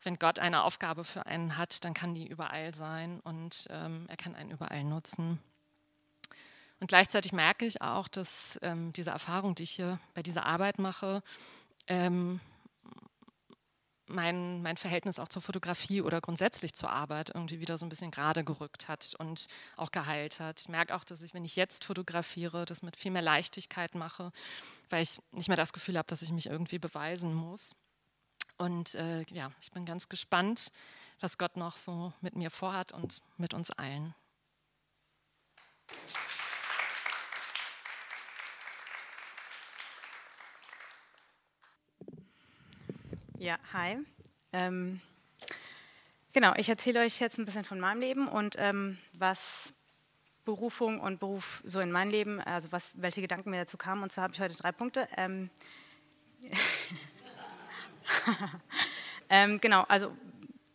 [0.04, 4.16] wenn Gott eine Aufgabe für einen hat, dann kann die überall sein und ähm, er
[4.16, 5.40] kann einen überall nutzen.
[6.80, 10.78] Und gleichzeitig merke ich auch, dass ähm, diese Erfahrung, die ich hier bei dieser Arbeit
[10.78, 11.22] mache,
[11.92, 12.40] ähm,
[14.06, 18.10] mein, mein Verhältnis auch zur Fotografie oder grundsätzlich zur Arbeit irgendwie wieder so ein bisschen
[18.10, 20.60] gerade gerückt hat und auch geheilt hat.
[20.60, 24.32] Ich merke auch, dass ich, wenn ich jetzt fotografiere, das mit viel mehr Leichtigkeit mache,
[24.90, 27.74] weil ich nicht mehr das Gefühl habe, dass ich mich irgendwie beweisen muss.
[28.58, 30.72] Und äh, ja, ich bin ganz gespannt,
[31.20, 34.14] was Gott noch so mit mir vorhat und mit uns allen.
[43.42, 43.98] Ja, hi.
[44.52, 45.00] Ähm,
[46.32, 49.74] genau, ich erzähle euch jetzt ein bisschen von meinem Leben und ähm, was
[50.44, 54.04] Berufung und Beruf so in mein Leben, also was, welche Gedanken mir dazu kamen.
[54.04, 55.08] Und zwar habe ich heute drei Punkte.
[55.16, 55.50] Ähm,
[59.28, 60.16] ähm, genau, also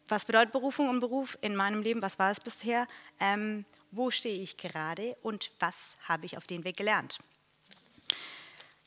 [0.09, 2.01] was bedeutet Berufung und Beruf in meinem Leben?
[2.01, 2.85] Was war es bisher?
[3.21, 7.19] Ähm, wo stehe ich gerade und was habe ich auf den Weg gelernt?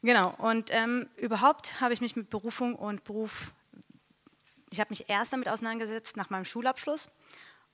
[0.02, 3.52] Genau, und ähm, überhaupt habe ich mich mit Berufung und Beruf
[4.70, 7.10] ich habe mich erst damit auseinandergesetzt nach meinem Schulabschluss.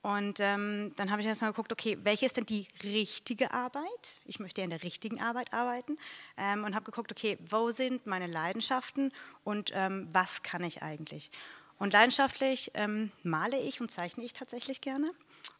[0.02, 4.20] Und ähm, dann habe ich erstmal geguckt, okay, welche ist denn die richtige Arbeit?
[4.24, 5.98] Ich möchte ja in der richtigen Arbeit arbeiten.
[6.36, 11.32] Ähm, und habe geguckt, okay, wo sind meine Leidenschaften und ähm, was kann ich eigentlich?
[11.78, 15.10] Und leidenschaftlich ähm, male ich und zeichne ich tatsächlich gerne.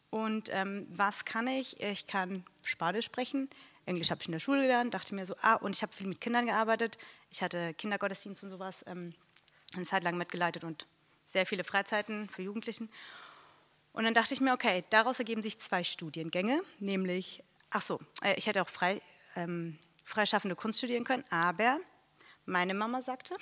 [0.09, 1.81] Und ähm, was kann ich?
[1.81, 3.49] Ich kann Spanisch sprechen.
[3.85, 6.07] Englisch habe ich in der Schule gelernt, dachte mir so, ah, und ich habe viel
[6.07, 6.97] mit Kindern gearbeitet.
[7.31, 9.13] Ich hatte Kindergottesdienst und sowas ähm,
[9.75, 10.87] eine Zeit lang mitgeleitet und
[11.27, 12.89] sehr viele Freizeiten für Jugendlichen.
[13.91, 18.35] Und dann dachte ich mir, okay, daraus ergeben sich zwei Studiengänge, nämlich, ach so, äh,
[18.35, 19.01] ich hätte auch frei,
[19.35, 21.79] ähm, freischaffende Kunst studieren können, aber
[22.45, 23.35] meine Mama sagte,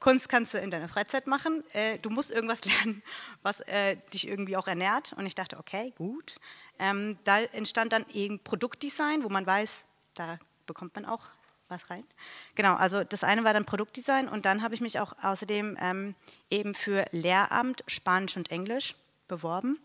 [0.00, 3.02] Kunst kannst du in deiner Freizeit machen, äh, du musst irgendwas lernen,
[3.42, 5.12] was äh, dich irgendwie auch ernährt.
[5.12, 6.36] Und ich dachte, okay, gut.
[6.78, 11.28] Ähm, da entstand dann eben Produktdesign, wo man weiß, da bekommt man auch
[11.70, 12.04] was rein.
[12.54, 16.14] Genau, also das eine war dann Produktdesign und dann habe ich mich auch außerdem ähm,
[16.50, 18.94] eben für Lehramt Spanisch und Englisch
[19.28, 19.78] beworben.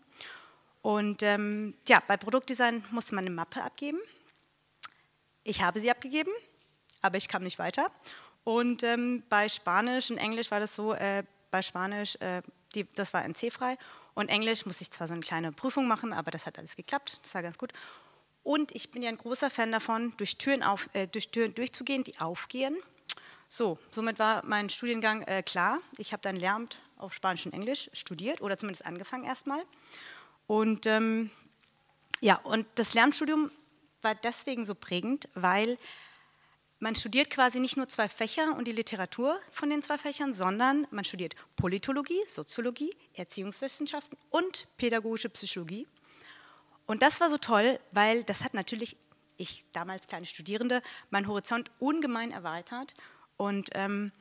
[0.82, 3.98] Und ähm, ja, bei Produktdesign musste man eine Mappe abgeben.
[5.42, 6.30] Ich habe sie abgegeben,
[7.02, 7.90] aber ich kam nicht weiter.
[8.44, 12.42] Und ähm, bei Spanisch und Englisch war das so, äh, bei Spanisch, äh,
[12.74, 13.76] die, das war NC-frei
[14.14, 17.18] und Englisch musste ich zwar so eine kleine Prüfung machen, aber das hat alles geklappt,
[17.22, 17.72] das war ganz gut.
[18.46, 22.04] Und ich bin ja ein großer Fan davon, durch Türen, auf, äh, durch Türen durchzugehen,
[22.04, 22.76] die aufgehen.
[23.48, 25.80] So, somit war mein Studiengang äh, klar.
[25.98, 29.64] Ich habe dann Lehramt auf Spanisch und Englisch studiert oder zumindest angefangen erstmal.
[30.46, 31.32] Und ähm,
[32.20, 33.50] ja, und das Lehramtsstudium
[34.00, 35.76] war deswegen so prägend, weil
[36.78, 40.86] man studiert quasi nicht nur zwei Fächer und die Literatur von den zwei Fächern, sondern
[40.92, 45.88] man studiert Politologie, Soziologie, Erziehungswissenschaften und pädagogische Psychologie.
[46.86, 48.96] Und das war so toll, weil das hat natürlich,
[49.36, 52.94] ich damals kleine Studierende, meinen Horizont ungemein erweitert.
[53.36, 54.12] Und ähm,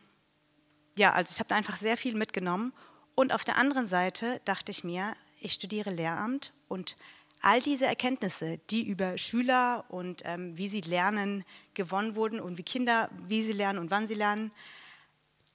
[0.98, 2.74] ja, also ich habe da einfach sehr viel mitgenommen.
[3.14, 6.98] Und auf der anderen Seite dachte ich mir, ich studiere Lehramt und
[7.42, 12.64] all diese Erkenntnisse, die über Schüler und ähm, wie sie lernen gewonnen wurden und wie
[12.64, 14.52] Kinder, wie sie lernen und wann sie lernen,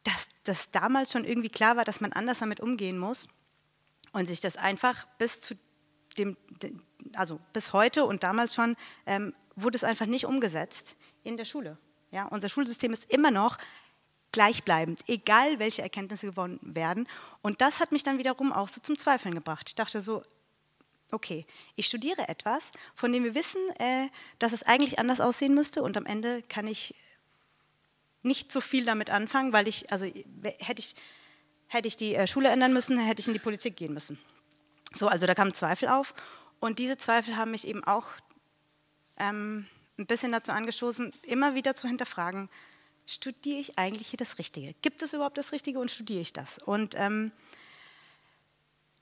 [0.05, 3.29] dass das damals schon irgendwie klar war, dass man anders damit umgehen muss
[4.13, 5.55] und sich das einfach bis zu
[6.17, 6.37] dem,
[7.15, 11.79] also bis heute und damals schon ähm, wurde es einfach nicht umgesetzt in der Schule.
[12.11, 13.59] Ja, unser Schulsystem ist immer noch
[14.33, 17.09] gleichbleibend, egal welche Erkenntnisse gewonnen werden.
[17.43, 19.69] Und das hat mich dann wiederum auch so zum Zweifeln gebracht.
[19.69, 20.23] Ich dachte so,
[21.13, 24.09] okay, ich studiere etwas, von dem wir wissen, äh,
[24.39, 26.95] dass es eigentlich anders aussehen müsste und am Ende kann ich
[28.23, 30.95] nicht so viel damit anfangen, weil ich, also hätte ich,
[31.69, 34.19] hätte ich die äh, Schule ändern müssen, hätte ich in die Politik gehen müssen.
[34.93, 36.15] So, also da kamen Zweifel auf
[36.61, 38.09] und diese Zweifel haben mich eben auch
[39.19, 39.67] ähm,
[39.99, 42.49] ein bisschen dazu angestoßen, immer wieder zu hinterfragen,
[43.07, 44.75] studiere ich eigentlich hier das Richtige?
[44.83, 46.59] Gibt es überhaupt das Richtige und studiere ich das?
[46.59, 47.33] Und ähm,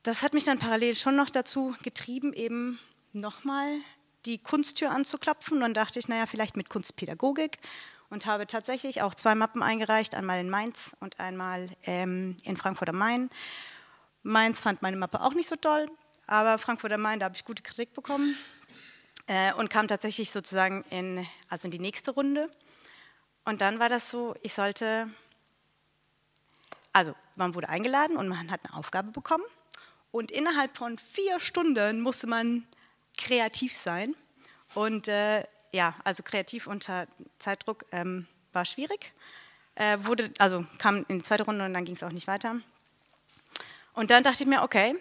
[0.02, 2.78] das hat mich dann parallel schon noch dazu getrieben, eben
[3.12, 3.78] nochmal
[4.24, 5.56] die Kunsttür anzuklopfen.
[5.56, 7.58] Und dann dachte ich, naja, vielleicht mit Kunstpädagogik
[8.10, 12.88] und habe tatsächlich auch zwei Mappen eingereicht, einmal in Mainz und einmal ähm, in Frankfurt
[12.88, 13.30] am Main.
[14.22, 15.90] Mainz fand meine Mappe auch nicht so toll,
[16.28, 18.36] aber Frankfurt am Main, da habe ich gute Kritik bekommen
[19.26, 22.50] äh, und kam tatsächlich sozusagen in, also in die nächste Runde.
[23.44, 25.08] Und dann war das so, ich sollte,
[26.92, 29.44] also man wurde eingeladen und man hat eine Aufgabe bekommen
[30.12, 32.66] und innerhalb von vier Stunden musste man
[33.16, 34.14] kreativ sein.
[34.74, 37.06] Und äh, ja, also kreativ unter
[37.38, 39.12] Zeitdruck ähm, war schwierig.
[39.76, 42.56] Äh, wurde, also kam in die zweite Runde und dann ging es auch nicht weiter.
[43.94, 44.94] Und dann dachte ich mir, okay,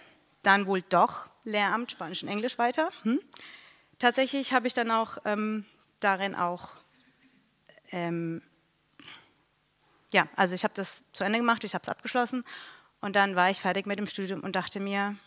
[0.47, 2.89] dann wohl doch Lehramt Spanisch und Englisch weiter.
[3.03, 3.19] Hm.
[3.99, 5.65] Tatsächlich habe ich dann auch ähm,
[5.99, 6.69] darin auch,
[7.91, 8.41] ähm,
[10.11, 12.45] ja, also ich habe das zu Ende gemacht, ich habe es abgeschlossen
[13.01, 15.17] und dann war ich fertig mit dem Studium und dachte mir,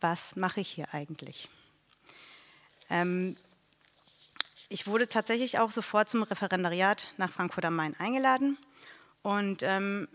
[0.00, 1.48] was mache ich hier eigentlich?
[2.90, 3.36] Ähm,
[4.68, 8.58] ich wurde tatsächlich auch sofort zum Referendariat nach Frankfurt am Main eingeladen
[9.22, 10.06] und ähm,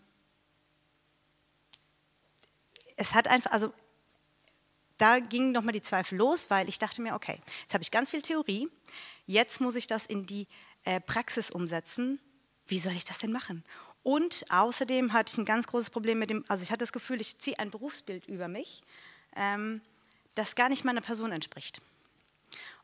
[2.95, 3.73] es hat einfach, also
[4.99, 8.12] da gingen nochmal die Zweifel los, weil ich dachte mir, okay, jetzt habe ich ganz
[8.12, 8.69] viel Theorie,
[9.25, 10.47] jetzt muss ich das in die
[10.83, 12.19] äh, Praxis umsetzen.
[12.67, 13.63] Wie soll ich das denn machen?
[14.03, 17.19] Und außerdem hatte ich ein ganz großes Problem mit dem, also ich hatte das Gefühl,
[17.19, 18.83] ich ziehe ein Berufsbild über mich,
[19.35, 19.81] ähm,
[20.35, 21.81] das gar nicht meiner Person entspricht.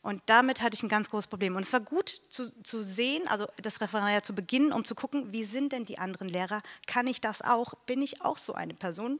[0.01, 1.55] Und damit hatte ich ein ganz großes Problem.
[1.55, 5.31] Und es war gut zu, zu sehen, also das Referendariat zu beginnen, um zu gucken,
[5.31, 6.61] wie sind denn die anderen Lehrer?
[6.85, 7.73] Kann ich das auch?
[7.87, 9.19] Bin ich auch so eine Person?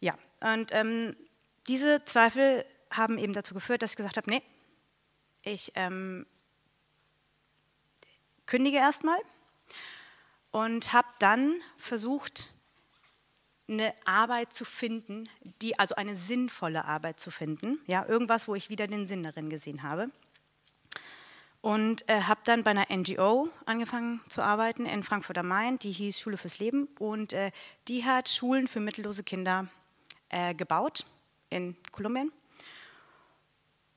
[0.00, 1.16] Ja, und ähm,
[1.68, 4.42] diese Zweifel haben eben dazu geführt, dass ich gesagt habe, nee,
[5.42, 6.26] ich ähm,
[8.46, 9.18] kündige erstmal
[10.50, 12.50] und habe dann versucht,
[13.68, 15.28] eine Arbeit zu finden,
[15.62, 19.48] die also eine sinnvolle Arbeit zu finden, ja, irgendwas, wo ich wieder den Sinn darin
[19.48, 20.10] gesehen habe.
[21.60, 25.92] Und äh, habe dann bei einer NGO angefangen zu arbeiten in Frankfurt am Main, die
[25.92, 27.52] hieß Schule fürs Leben und äh,
[27.86, 29.68] die hat Schulen für mittellose Kinder
[30.30, 31.04] äh, gebaut
[31.50, 32.32] in Kolumbien.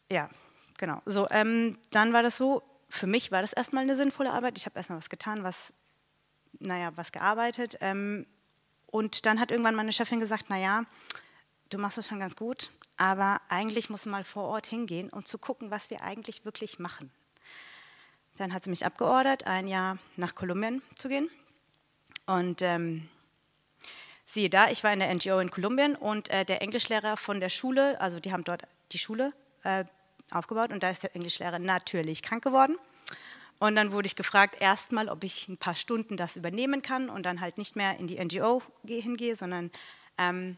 [0.10, 0.30] Ja,
[0.78, 1.02] genau.
[1.06, 4.58] So, ähm, dann war das so, für mich war das erstmal eine sinnvolle Arbeit.
[4.58, 5.74] Ich habe erstmal was getan, was,
[6.60, 7.78] naja, was gearbeitet.
[7.82, 8.28] Ähm,
[8.88, 10.84] und dann hat irgendwann meine Chefin gesagt, naja,
[11.70, 15.28] du machst das schon ganz gut, aber eigentlich musst du mal vor Ort hingehen und
[15.28, 17.12] zu gucken, was wir eigentlich wirklich machen.
[18.38, 21.30] Dann hat sie mich abgeordert, ein Jahr nach Kolumbien zu gehen.
[22.26, 23.10] Und ähm,
[24.26, 27.50] siehe da, ich war in der NGO in Kolumbien und äh, der Englischlehrer von der
[27.50, 29.34] Schule, also die haben dort die Schule
[29.64, 29.86] äh,
[30.32, 32.78] aufgebaut und da ist der Englischlehrer natürlich krank geworden.
[33.60, 37.24] Und dann wurde ich gefragt, erstmal, ob ich ein paar Stunden das übernehmen kann und
[37.26, 39.72] dann halt nicht mehr in die NGO hingehe, sondern
[40.18, 40.58] ähm,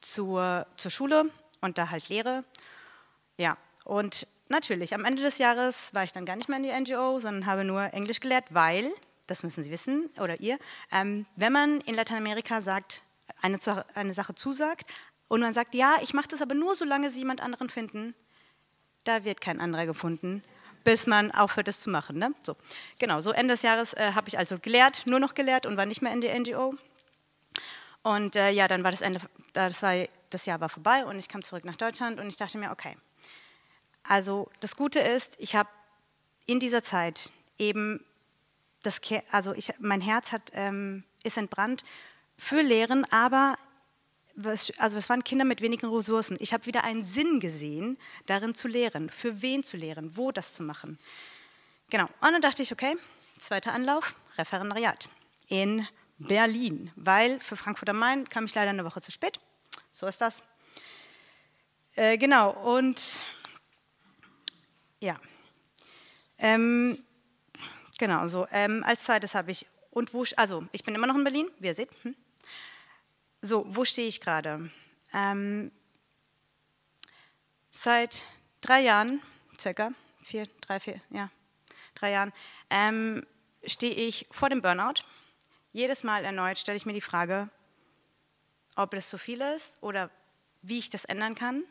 [0.00, 2.44] zur, zur Schule und da halt lehre.
[3.38, 6.92] Ja, und natürlich, am Ende des Jahres war ich dann gar nicht mehr in die
[6.92, 8.92] NGO, sondern habe nur Englisch gelehrt, weil,
[9.26, 10.58] das müssen Sie wissen oder ihr,
[10.90, 13.02] ähm, wenn man in Lateinamerika sagt,
[13.40, 13.58] eine,
[13.94, 14.90] eine Sache zusagt
[15.28, 18.14] und man sagt, ja, ich mache das aber nur, solange Sie jemand anderen finden,
[19.04, 20.42] da wird kein anderer gefunden
[20.84, 22.18] bis man aufhört, das zu machen.
[22.18, 22.34] Ne?
[22.42, 22.56] So,
[22.98, 25.86] genau, so Ende des Jahres äh, habe ich also gelehrt, nur noch gelehrt und war
[25.86, 26.74] nicht mehr in der NGO.
[28.02, 29.20] Und äh, ja, dann war das Ende,
[29.52, 29.94] das, war,
[30.30, 32.96] das Jahr war vorbei und ich kam zurück nach Deutschland und ich dachte mir, okay,
[34.02, 35.68] also das Gute ist, ich habe
[36.46, 38.04] in dieser Zeit eben
[38.82, 41.84] das, also ich, mein Herz hat, ähm, ist entbrannt
[42.36, 43.56] für Lehren, aber
[44.78, 46.36] also es waren Kinder mit wenigen Ressourcen.
[46.40, 50.54] Ich habe wieder einen Sinn gesehen, darin zu lehren, für wen zu lehren, wo das
[50.54, 50.98] zu machen.
[51.90, 52.04] Genau.
[52.04, 52.96] Und dann dachte ich, okay,
[53.38, 55.08] zweiter Anlauf, Referendariat
[55.48, 55.86] in
[56.18, 59.40] Berlin, weil für Frankfurt am Main kam ich leider eine Woche zu spät.
[59.90, 60.42] So ist das.
[61.94, 63.20] Äh, genau, und
[65.00, 65.16] ja.
[66.38, 67.04] Ähm,
[68.02, 68.48] genau, so.
[68.50, 71.68] Ähm, als zweites habe ich, und wo, also ich bin immer noch in Berlin, wie
[71.68, 71.88] ihr seht.
[72.02, 72.16] Hm.
[73.40, 74.72] So, wo stehe ich gerade?
[75.12, 75.70] Ähm,
[77.70, 78.24] seit
[78.60, 79.22] drei Jahren,
[79.56, 81.30] circa, vier, drei, vier, ja,
[81.94, 82.32] drei Jahren,
[82.70, 83.24] ähm,
[83.64, 85.04] stehe ich vor dem Burnout.
[85.72, 87.50] Jedes Mal erneut stelle ich mir die Frage,
[88.74, 90.10] ob das zu viel ist oder
[90.62, 91.62] wie ich das ändern kann.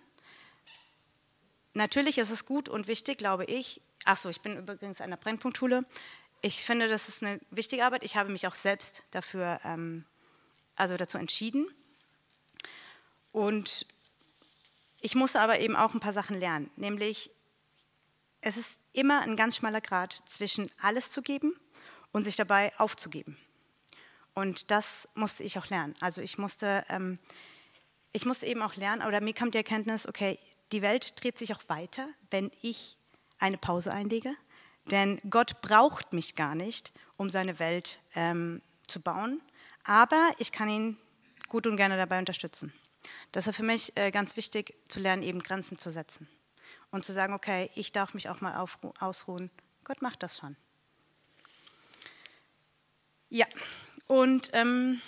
[1.73, 3.81] Natürlich ist es gut und wichtig, glaube ich.
[4.05, 5.85] Achso, ich bin übrigens an der Brennpunktschule.
[6.41, 8.03] Ich finde, das ist eine wichtige Arbeit.
[8.03, 10.05] Ich habe mich auch selbst dafür, ähm,
[10.75, 11.67] also dazu entschieden.
[13.31, 13.85] Und
[14.99, 16.71] ich musste aber eben auch ein paar Sachen lernen.
[16.77, 17.29] Nämlich,
[18.41, 21.55] es ist immer ein ganz schmaler Grad zwischen alles zu geben
[22.11, 23.37] und sich dabei aufzugeben.
[24.33, 25.95] Und das musste ich auch lernen.
[25.99, 27.19] Also ich musste, ähm,
[28.13, 30.39] ich musste eben auch lernen, oder mir kam die Erkenntnis, okay,
[30.71, 32.97] die Welt dreht sich auch weiter, wenn ich
[33.39, 34.35] eine Pause einlege.
[34.85, 39.41] Denn Gott braucht mich gar nicht, um seine Welt ähm, zu bauen.
[39.83, 40.97] Aber ich kann ihn
[41.49, 42.73] gut und gerne dabei unterstützen.
[43.31, 46.27] Das ist für mich äh, ganz wichtig, zu lernen, eben Grenzen zu setzen.
[46.91, 48.55] Und zu sagen, okay, ich darf mich auch mal
[48.99, 49.49] ausruhen.
[49.83, 50.57] Gott macht das schon.
[53.29, 53.45] Ja,
[54.07, 55.01] und ähm,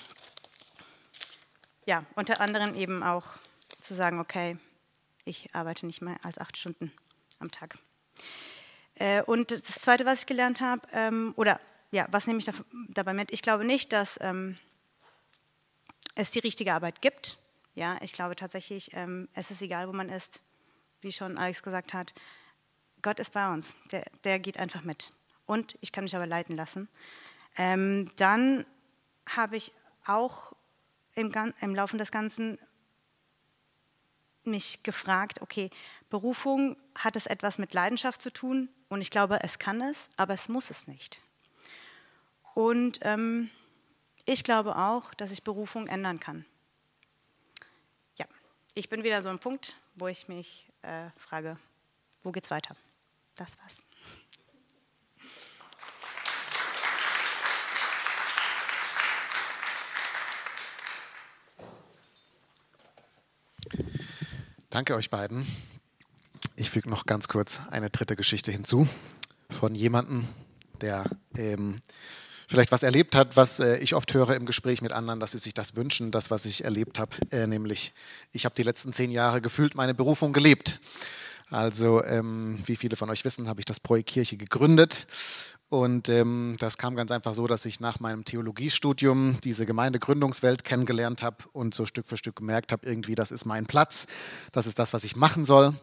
[1.85, 3.25] ja, unter anderem eben auch
[3.81, 4.57] zu sagen, okay,
[5.25, 6.93] ich arbeite nicht mehr als acht Stunden
[7.39, 7.77] am Tag.
[8.95, 11.59] Äh, und das Zweite, was ich gelernt habe, ähm, oder
[11.91, 12.53] ja, was nehme ich da,
[12.89, 13.31] dabei mit?
[13.31, 14.57] Ich glaube nicht, dass ähm,
[16.15, 17.37] es die richtige Arbeit gibt.
[17.75, 20.41] Ja, ich glaube tatsächlich, ähm, es ist egal, wo man ist,
[21.01, 22.13] wie schon Alex gesagt hat.
[23.01, 25.11] Gott ist bei uns, der, der geht einfach mit.
[25.45, 26.87] Und ich kann mich aber leiten lassen.
[27.55, 28.65] Dann
[29.27, 29.73] habe ich
[30.05, 30.53] auch
[31.15, 32.57] im, im Laufe des Ganzen
[34.45, 35.69] mich gefragt, okay,
[36.13, 40.35] Berufung hat es etwas mit Leidenschaft zu tun und ich glaube, es kann es, aber
[40.35, 41.23] es muss es nicht.
[42.53, 43.49] Und ähm,
[44.23, 46.45] ich glaube auch, dass ich Berufung ändern kann.
[48.19, 48.27] Ja,
[48.75, 51.57] ich bin wieder so ein Punkt, wo ich mich äh, frage,
[52.21, 52.75] wo geht's weiter?
[53.33, 53.83] Das war's.
[64.69, 65.47] Danke euch beiden.
[66.55, 68.87] Ich füge noch ganz kurz eine dritte Geschichte hinzu
[69.49, 70.27] von jemandem,
[70.81, 71.03] der
[71.35, 71.81] ähm,
[72.47, 75.39] vielleicht was erlebt hat, was äh, ich oft höre im Gespräch mit anderen, dass sie
[75.39, 77.91] sich das wünschen, das, was ich erlebt habe, äh, nämlich
[78.31, 80.79] ich habe die letzten zehn Jahre gefühlt meine Berufung gelebt.
[81.49, 85.07] Also, ähm, wie viele von euch wissen, habe ich das Projekt Kirche gegründet
[85.69, 91.23] und ähm, das kam ganz einfach so, dass ich nach meinem Theologiestudium diese Gemeindegründungswelt kennengelernt
[91.23, 94.05] habe und so Stück für Stück gemerkt habe, irgendwie, das ist mein Platz,
[94.51, 95.73] das ist das, was ich machen soll.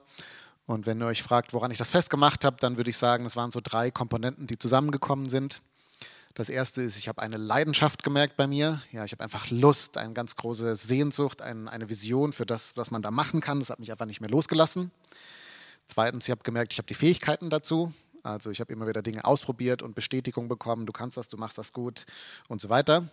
[0.70, 3.34] Und wenn ihr euch fragt, woran ich das festgemacht habe, dann würde ich sagen, es
[3.34, 5.62] waren so drei Komponenten, die zusammengekommen sind.
[6.34, 8.80] Das erste ist, ich habe eine Leidenschaft gemerkt bei mir.
[8.92, 13.02] Ja, ich habe einfach Lust, eine ganz große Sehnsucht, eine Vision für das, was man
[13.02, 13.58] da machen kann.
[13.58, 14.92] Das hat mich einfach nicht mehr losgelassen.
[15.88, 17.92] Zweitens, ich habe gemerkt, ich habe die Fähigkeiten dazu.
[18.22, 21.58] Also ich habe immer wieder Dinge ausprobiert und Bestätigung bekommen, du kannst das, du machst
[21.58, 22.06] das gut
[22.46, 23.08] und so weiter.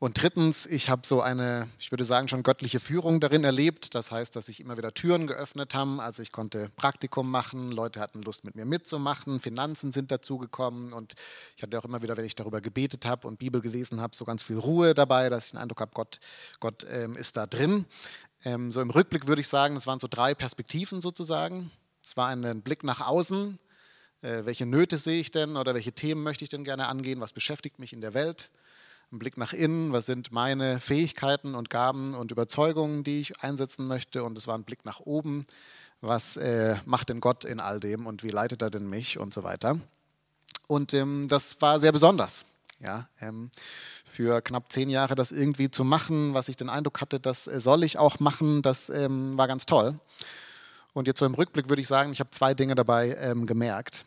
[0.00, 3.96] Und drittens, ich habe so eine, ich würde sagen, schon göttliche Führung darin erlebt.
[3.96, 5.98] Das heißt, dass sich immer wieder Türen geöffnet haben.
[6.00, 11.14] Also ich konnte Praktikum machen, Leute hatten Lust mit mir mitzumachen, Finanzen sind dazugekommen und
[11.56, 14.24] ich hatte auch immer wieder, wenn ich darüber gebetet habe und Bibel gelesen habe, so
[14.24, 16.20] ganz viel Ruhe dabei, dass ich den Eindruck habe, Gott,
[16.60, 17.84] Gott ähm, ist da drin.
[18.44, 21.72] Ähm, so im Rückblick würde ich sagen, es waren so drei Perspektiven sozusagen.
[22.04, 23.58] Es war ein Blick nach außen,
[24.22, 27.20] äh, welche Nöte sehe ich denn oder welche Themen möchte ich denn gerne angehen?
[27.20, 28.48] Was beschäftigt mich in der Welt?
[29.10, 33.86] Ein Blick nach innen, was sind meine Fähigkeiten und Gaben und Überzeugungen, die ich einsetzen
[33.86, 34.22] möchte?
[34.22, 35.46] Und es war ein Blick nach oben,
[36.02, 39.32] was äh, macht denn Gott in all dem und wie leitet er denn mich und
[39.32, 39.80] so weiter.
[40.66, 42.44] Und ähm, das war sehr besonders.
[42.80, 43.50] Ja, ähm,
[44.04, 47.62] für knapp zehn Jahre das irgendwie zu machen, was ich den Eindruck hatte, das äh,
[47.62, 49.98] soll ich auch machen, das ähm, war ganz toll.
[50.92, 54.04] Und jetzt so im Rückblick würde ich sagen, ich habe zwei Dinge dabei ähm, gemerkt.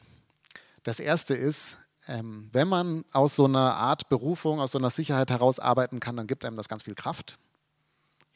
[0.83, 1.79] Das erste ist,
[2.11, 6.17] ähm, wenn man aus so einer Art Berufung, aus so einer Sicherheit heraus arbeiten kann,
[6.17, 7.37] dann gibt einem das ganz viel Kraft.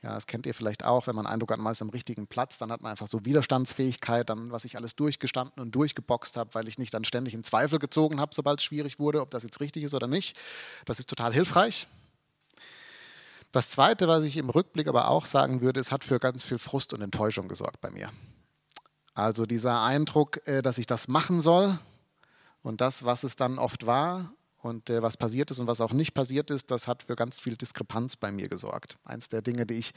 [0.02, 2.58] Ja, das kennt ihr vielleicht auch, wenn man Eindruck hat, man ist am richtigen Platz,
[2.58, 6.68] dann hat man einfach so Widerstandsfähigkeit, dann, was ich alles durchgestanden und durchgeboxt habe, weil
[6.68, 9.60] ich nicht dann ständig in Zweifel gezogen habe, sobald es schwierig wurde, ob das jetzt
[9.60, 10.38] richtig ist oder nicht.
[10.86, 11.88] Das ist total hilfreich.
[13.52, 16.60] Das Zweite, was ich im Rückblick aber auch sagen würde, es hat für ganz viel
[16.60, 18.10] Frust und Enttäuschung gesorgt bei mir.
[19.16, 21.80] Also dieser Eindruck, äh, dass ich das machen soll
[22.66, 24.34] und das, was es dann oft war
[24.66, 27.40] Und äh, was passiert ist und was auch nicht passiert ist, das hat für ganz
[27.40, 28.96] viel Diskrepanz bei mir gesorgt.
[29.04, 29.92] Eins der Dinge, die ich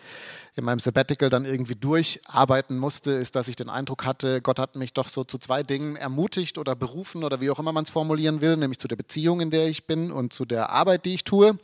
[0.54, 4.76] in meinem Sabbatical dann irgendwie durcharbeiten musste, ist, dass ich den Eindruck hatte, Gott hat
[4.76, 7.90] mich doch so zu zwei Dingen ermutigt oder berufen oder wie auch immer man es
[7.90, 11.14] formulieren will, nämlich zu der Beziehung, in der ich bin und zu der Arbeit, die
[11.14, 11.58] ich tue.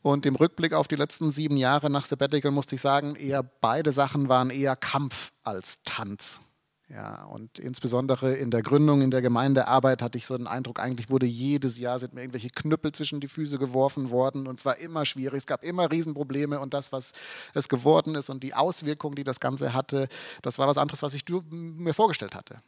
[0.00, 3.92] Und im Rückblick auf die letzten sieben Jahre nach Sabbatical musste ich sagen, eher beide
[3.92, 6.40] Sachen waren eher Kampf als Tanz.
[6.88, 11.08] Ja, und insbesondere in der Gründung, in der Gemeindearbeit hatte ich so den Eindruck, eigentlich
[11.08, 14.76] wurde jedes Jahr sind mir irgendwelche Knüppel zwischen die Füße geworfen worden und es war
[14.76, 17.12] immer schwierig, es gab immer Riesenprobleme und das, was
[17.54, 20.08] es geworden ist und die Auswirkungen, die das Ganze hatte,
[20.42, 22.60] das war was anderes, was ich mir vorgestellt hatte.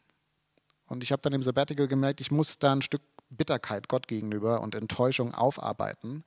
[0.89, 4.63] Und ich habe dann im Sabbatical gemerkt, ich muss da ein Stück Bitterkeit Gott gegenüber
[4.63, 6.25] und Enttäuschung aufarbeiten,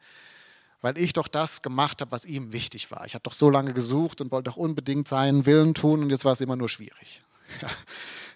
[0.82, 3.06] weil ich doch das gemacht habe, was ihm wichtig war.
[3.08, 6.24] Ich habe doch so lange gesucht und wollte doch unbedingt seinen Willen tun und jetzt
[6.24, 7.24] war es immer nur schwierig.
[7.62, 7.70] Ja.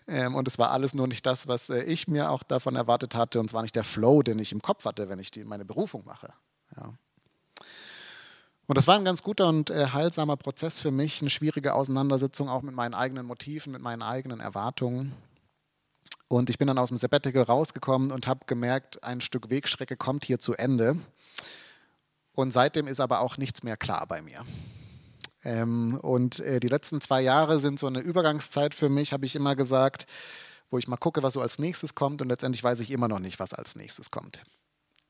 [0.05, 3.15] Ähm, und es war alles nur nicht das, was äh, ich mir auch davon erwartet
[3.15, 3.39] hatte.
[3.39, 5.65] Und es war nicht der Flow, den ich im Kopf hatte, wenn ich die, meine
[5.65, 6.33] Berufung mache.
[6.75, 6.93] Ja.
[8.65, 12.49] Und das war ein ganz guter und äh, heilsamer Prozess für mich, eine schwierige Auseinandersetzung
[12.49, 15.13] auch mit meinen eigenen Motiven, mit meinen eigenen Erwartungen.
[16.27, 20.25] Und ich bin dann aus dem Sabbatical rausgekommen und habe gemerkt, ein Stück Wegstrecke kommt
[20.25, 20.97] hier zu Ende.
[22.33, 24.43] Und seitdem ist aber auch nichts mehr klar bei mir.
[25.45, 29.35] Ähm, und äh, die letzten zwei Jahre sind so eine Übergangszeit für mich, habe ich
[29.35, 30.07] immer gesagt,
[30.69, 32.21] wo ich mal gucke, was so als nächstes kommt.
[32.21, 34.43] Und letztendlich weiß ich immer noch nicht, was als nächstes kommt.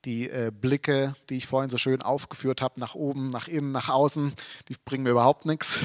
[0.06, 3.88] Die äh, Blicke, die ich vorhin so schön aufgeführt habe, nach oben, nach innen, nach
[3.88, 4.34] außen,
[4.68, 5.80] die bringen mir überhaupt nichts.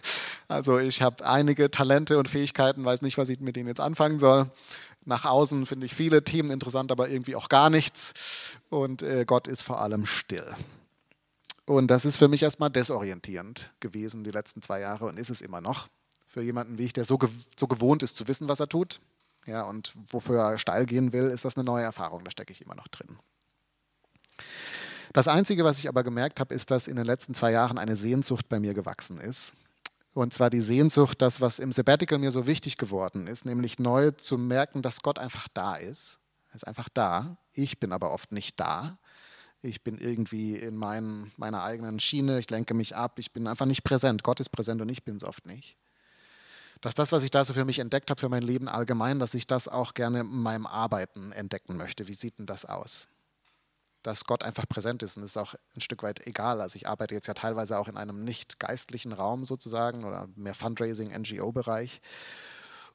[0.48, 4.20] also ich habe einige Talente und Fähigkeiten, weiß nicht, was ich mit denen jetzt anfangen
[4.20, 4.50] soll.
[5.04, 8.14] Nach außen finde ich viele Themen interessant, aber irgendwie auch gar nichts.
[8.70, 10.54] Und äh, Gott ist vor allem still.
[11.66, 15.40] Und das ist für mich erstmal desorientierend gewesen die letzten zwei Jahre und ist es
[15.40, 15.88] immer noch.
[16.26, 19.00] Für jemanden wie ich, der so, gew so gewohnt ist zu wissen, was er tut
[19.46, 22.24] ja, und wofür er steil gehen will, ist das eine neue Erfahrung.
[22.24, 23.18] Da stecke ich immer noch drin.
[25.12, 27.94] Das Einzige, was ich aber gemerkt habe, ist, dass in den letzten zwei Jahren eine
[27.94, 29.54] Sehnsucht bei mir gewachsen ist.
[30.12, 34.12] Und zwar die Sehnsucht, das, was im Sabbatical mir so wichtig geworden ist, nämlich neu
[34.12, 36.20] zu merken, dass Gott einfach da ist.
[36.50, 37.36] Er ist einfach da.
[37.52, 38.98] Ich bin aber oft nicht da
[39.64, 43.66] ich bin irgendwie in mein, meiner eigenen Schiene, ich lenke mich ab, ich bin einfach
[43.66, 44.22] nicht präsent.
[44.22, 45.76] Gott ist präsent und ich bin es oft nicht.
[46.82, 49.32] Dass das, was ich da so für mich entdeckt habe, für mein Leben allgemein, dass
[49.32, 52.08] ich das auch gerne in meinem Arbeiten entdecken möchte.
[52.08, 53.08] Wie sieht denn das aus?
[54.02, 56.60] Dass Gott einfach präsent ist und ist auch ein Stück weit egal.
[56.60, 60.54] Also ich arbeite jetzt ja teilweise auch in einem nicht geistlichen Raum sozusagen oder mehr
[60.54, 62.02] Fundraising, NGO-Bereich.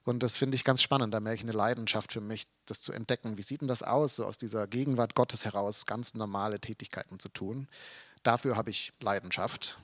[0.10, 1.14] Und das finde ich ganz spannend.
[1.14, 3.38] Da merke ich eine Leidenschaft für mich, das zu entdecken.
[3.38, 7.30] Wie sieht denn das aus, so aus dieser Gegenwart Gottes heraus ganz normale Tätigkeiten zu
[7.30, 7.68] tun?
[8.24, 9.78] Dafür habe ich Leidenschaft.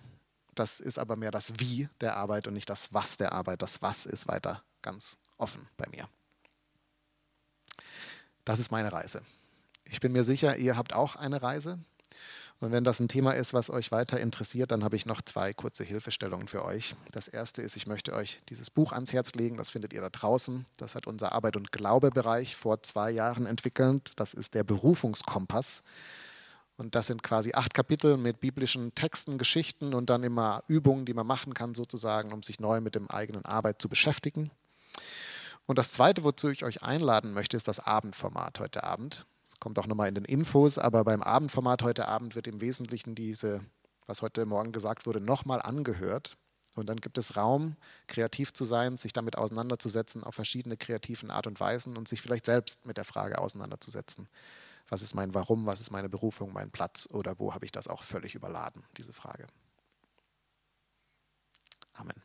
[0.56, 3.62] Das ist aber mehr das Wie der Arbeit und nicht das Was der Arbeit.
[3.62, 6.10] Das Was ist weiter ganz offen bei mir.
[8.46, 9.22] Das ist meine Reise.
[9.84, 11.78] Ich bin mir sicher, ihr habt auch eine Reise.
[12.62, 15.54] Und wenn das ein Thema ist, was euch weiter interessiert, dann habe ich noch zwei
[15.54, 16.96] kurze Hilfestellungen für euch.
[17.12, 19.58] Das erste ist, ich möchte euch dieses Buch ans Herz legen.
[19.58, 20.66] Das findet ihr da draußen.
[20.78, 24.14] Das hat unser Arbeit- und Glaubebereich vor zwei Jahren entwickelt.
[24.16, 25.84] Das ist der Berufungskompass.
[26.78, 31.14] Und das sind quasi acht Kapitel mit biblischen Texten, Geschichten und dann immer Übungen, die
[31.14, 34.50] man machen kann, sozusagen, um sich neu mit dem eigenen Arbeit zu beschäftigen.
[35.66, 39.26] Und das Zweite, wozu ich euch einladen möchte, ist das Abendformat heute Abend
[39.66, 43.62] kommt auch nochmal in den Infos, aber beim Abendformat heute Abend wird im Wesentlichen diese,
[44.06, 46.38] was heute Morgen gesagt wurde, nochmal angehört.
[46.76, 51.48] Und dann gibt es Raum, kreativ zu sein, sich damit auseinanderzusetzen auf verschiedene kreativen Art
[51.48, 54.30] und Weisen und sich vielleicht selbst mit der Frage auseinanderzusetzen.
[54.88, 57.88] Was ist mein Warum, was ist meine Berufung, mein Platz oder wo habe ich das
[57.88, 59.48] auch völlig überladen, diese Frage.
[61.94, 62.22] Amen.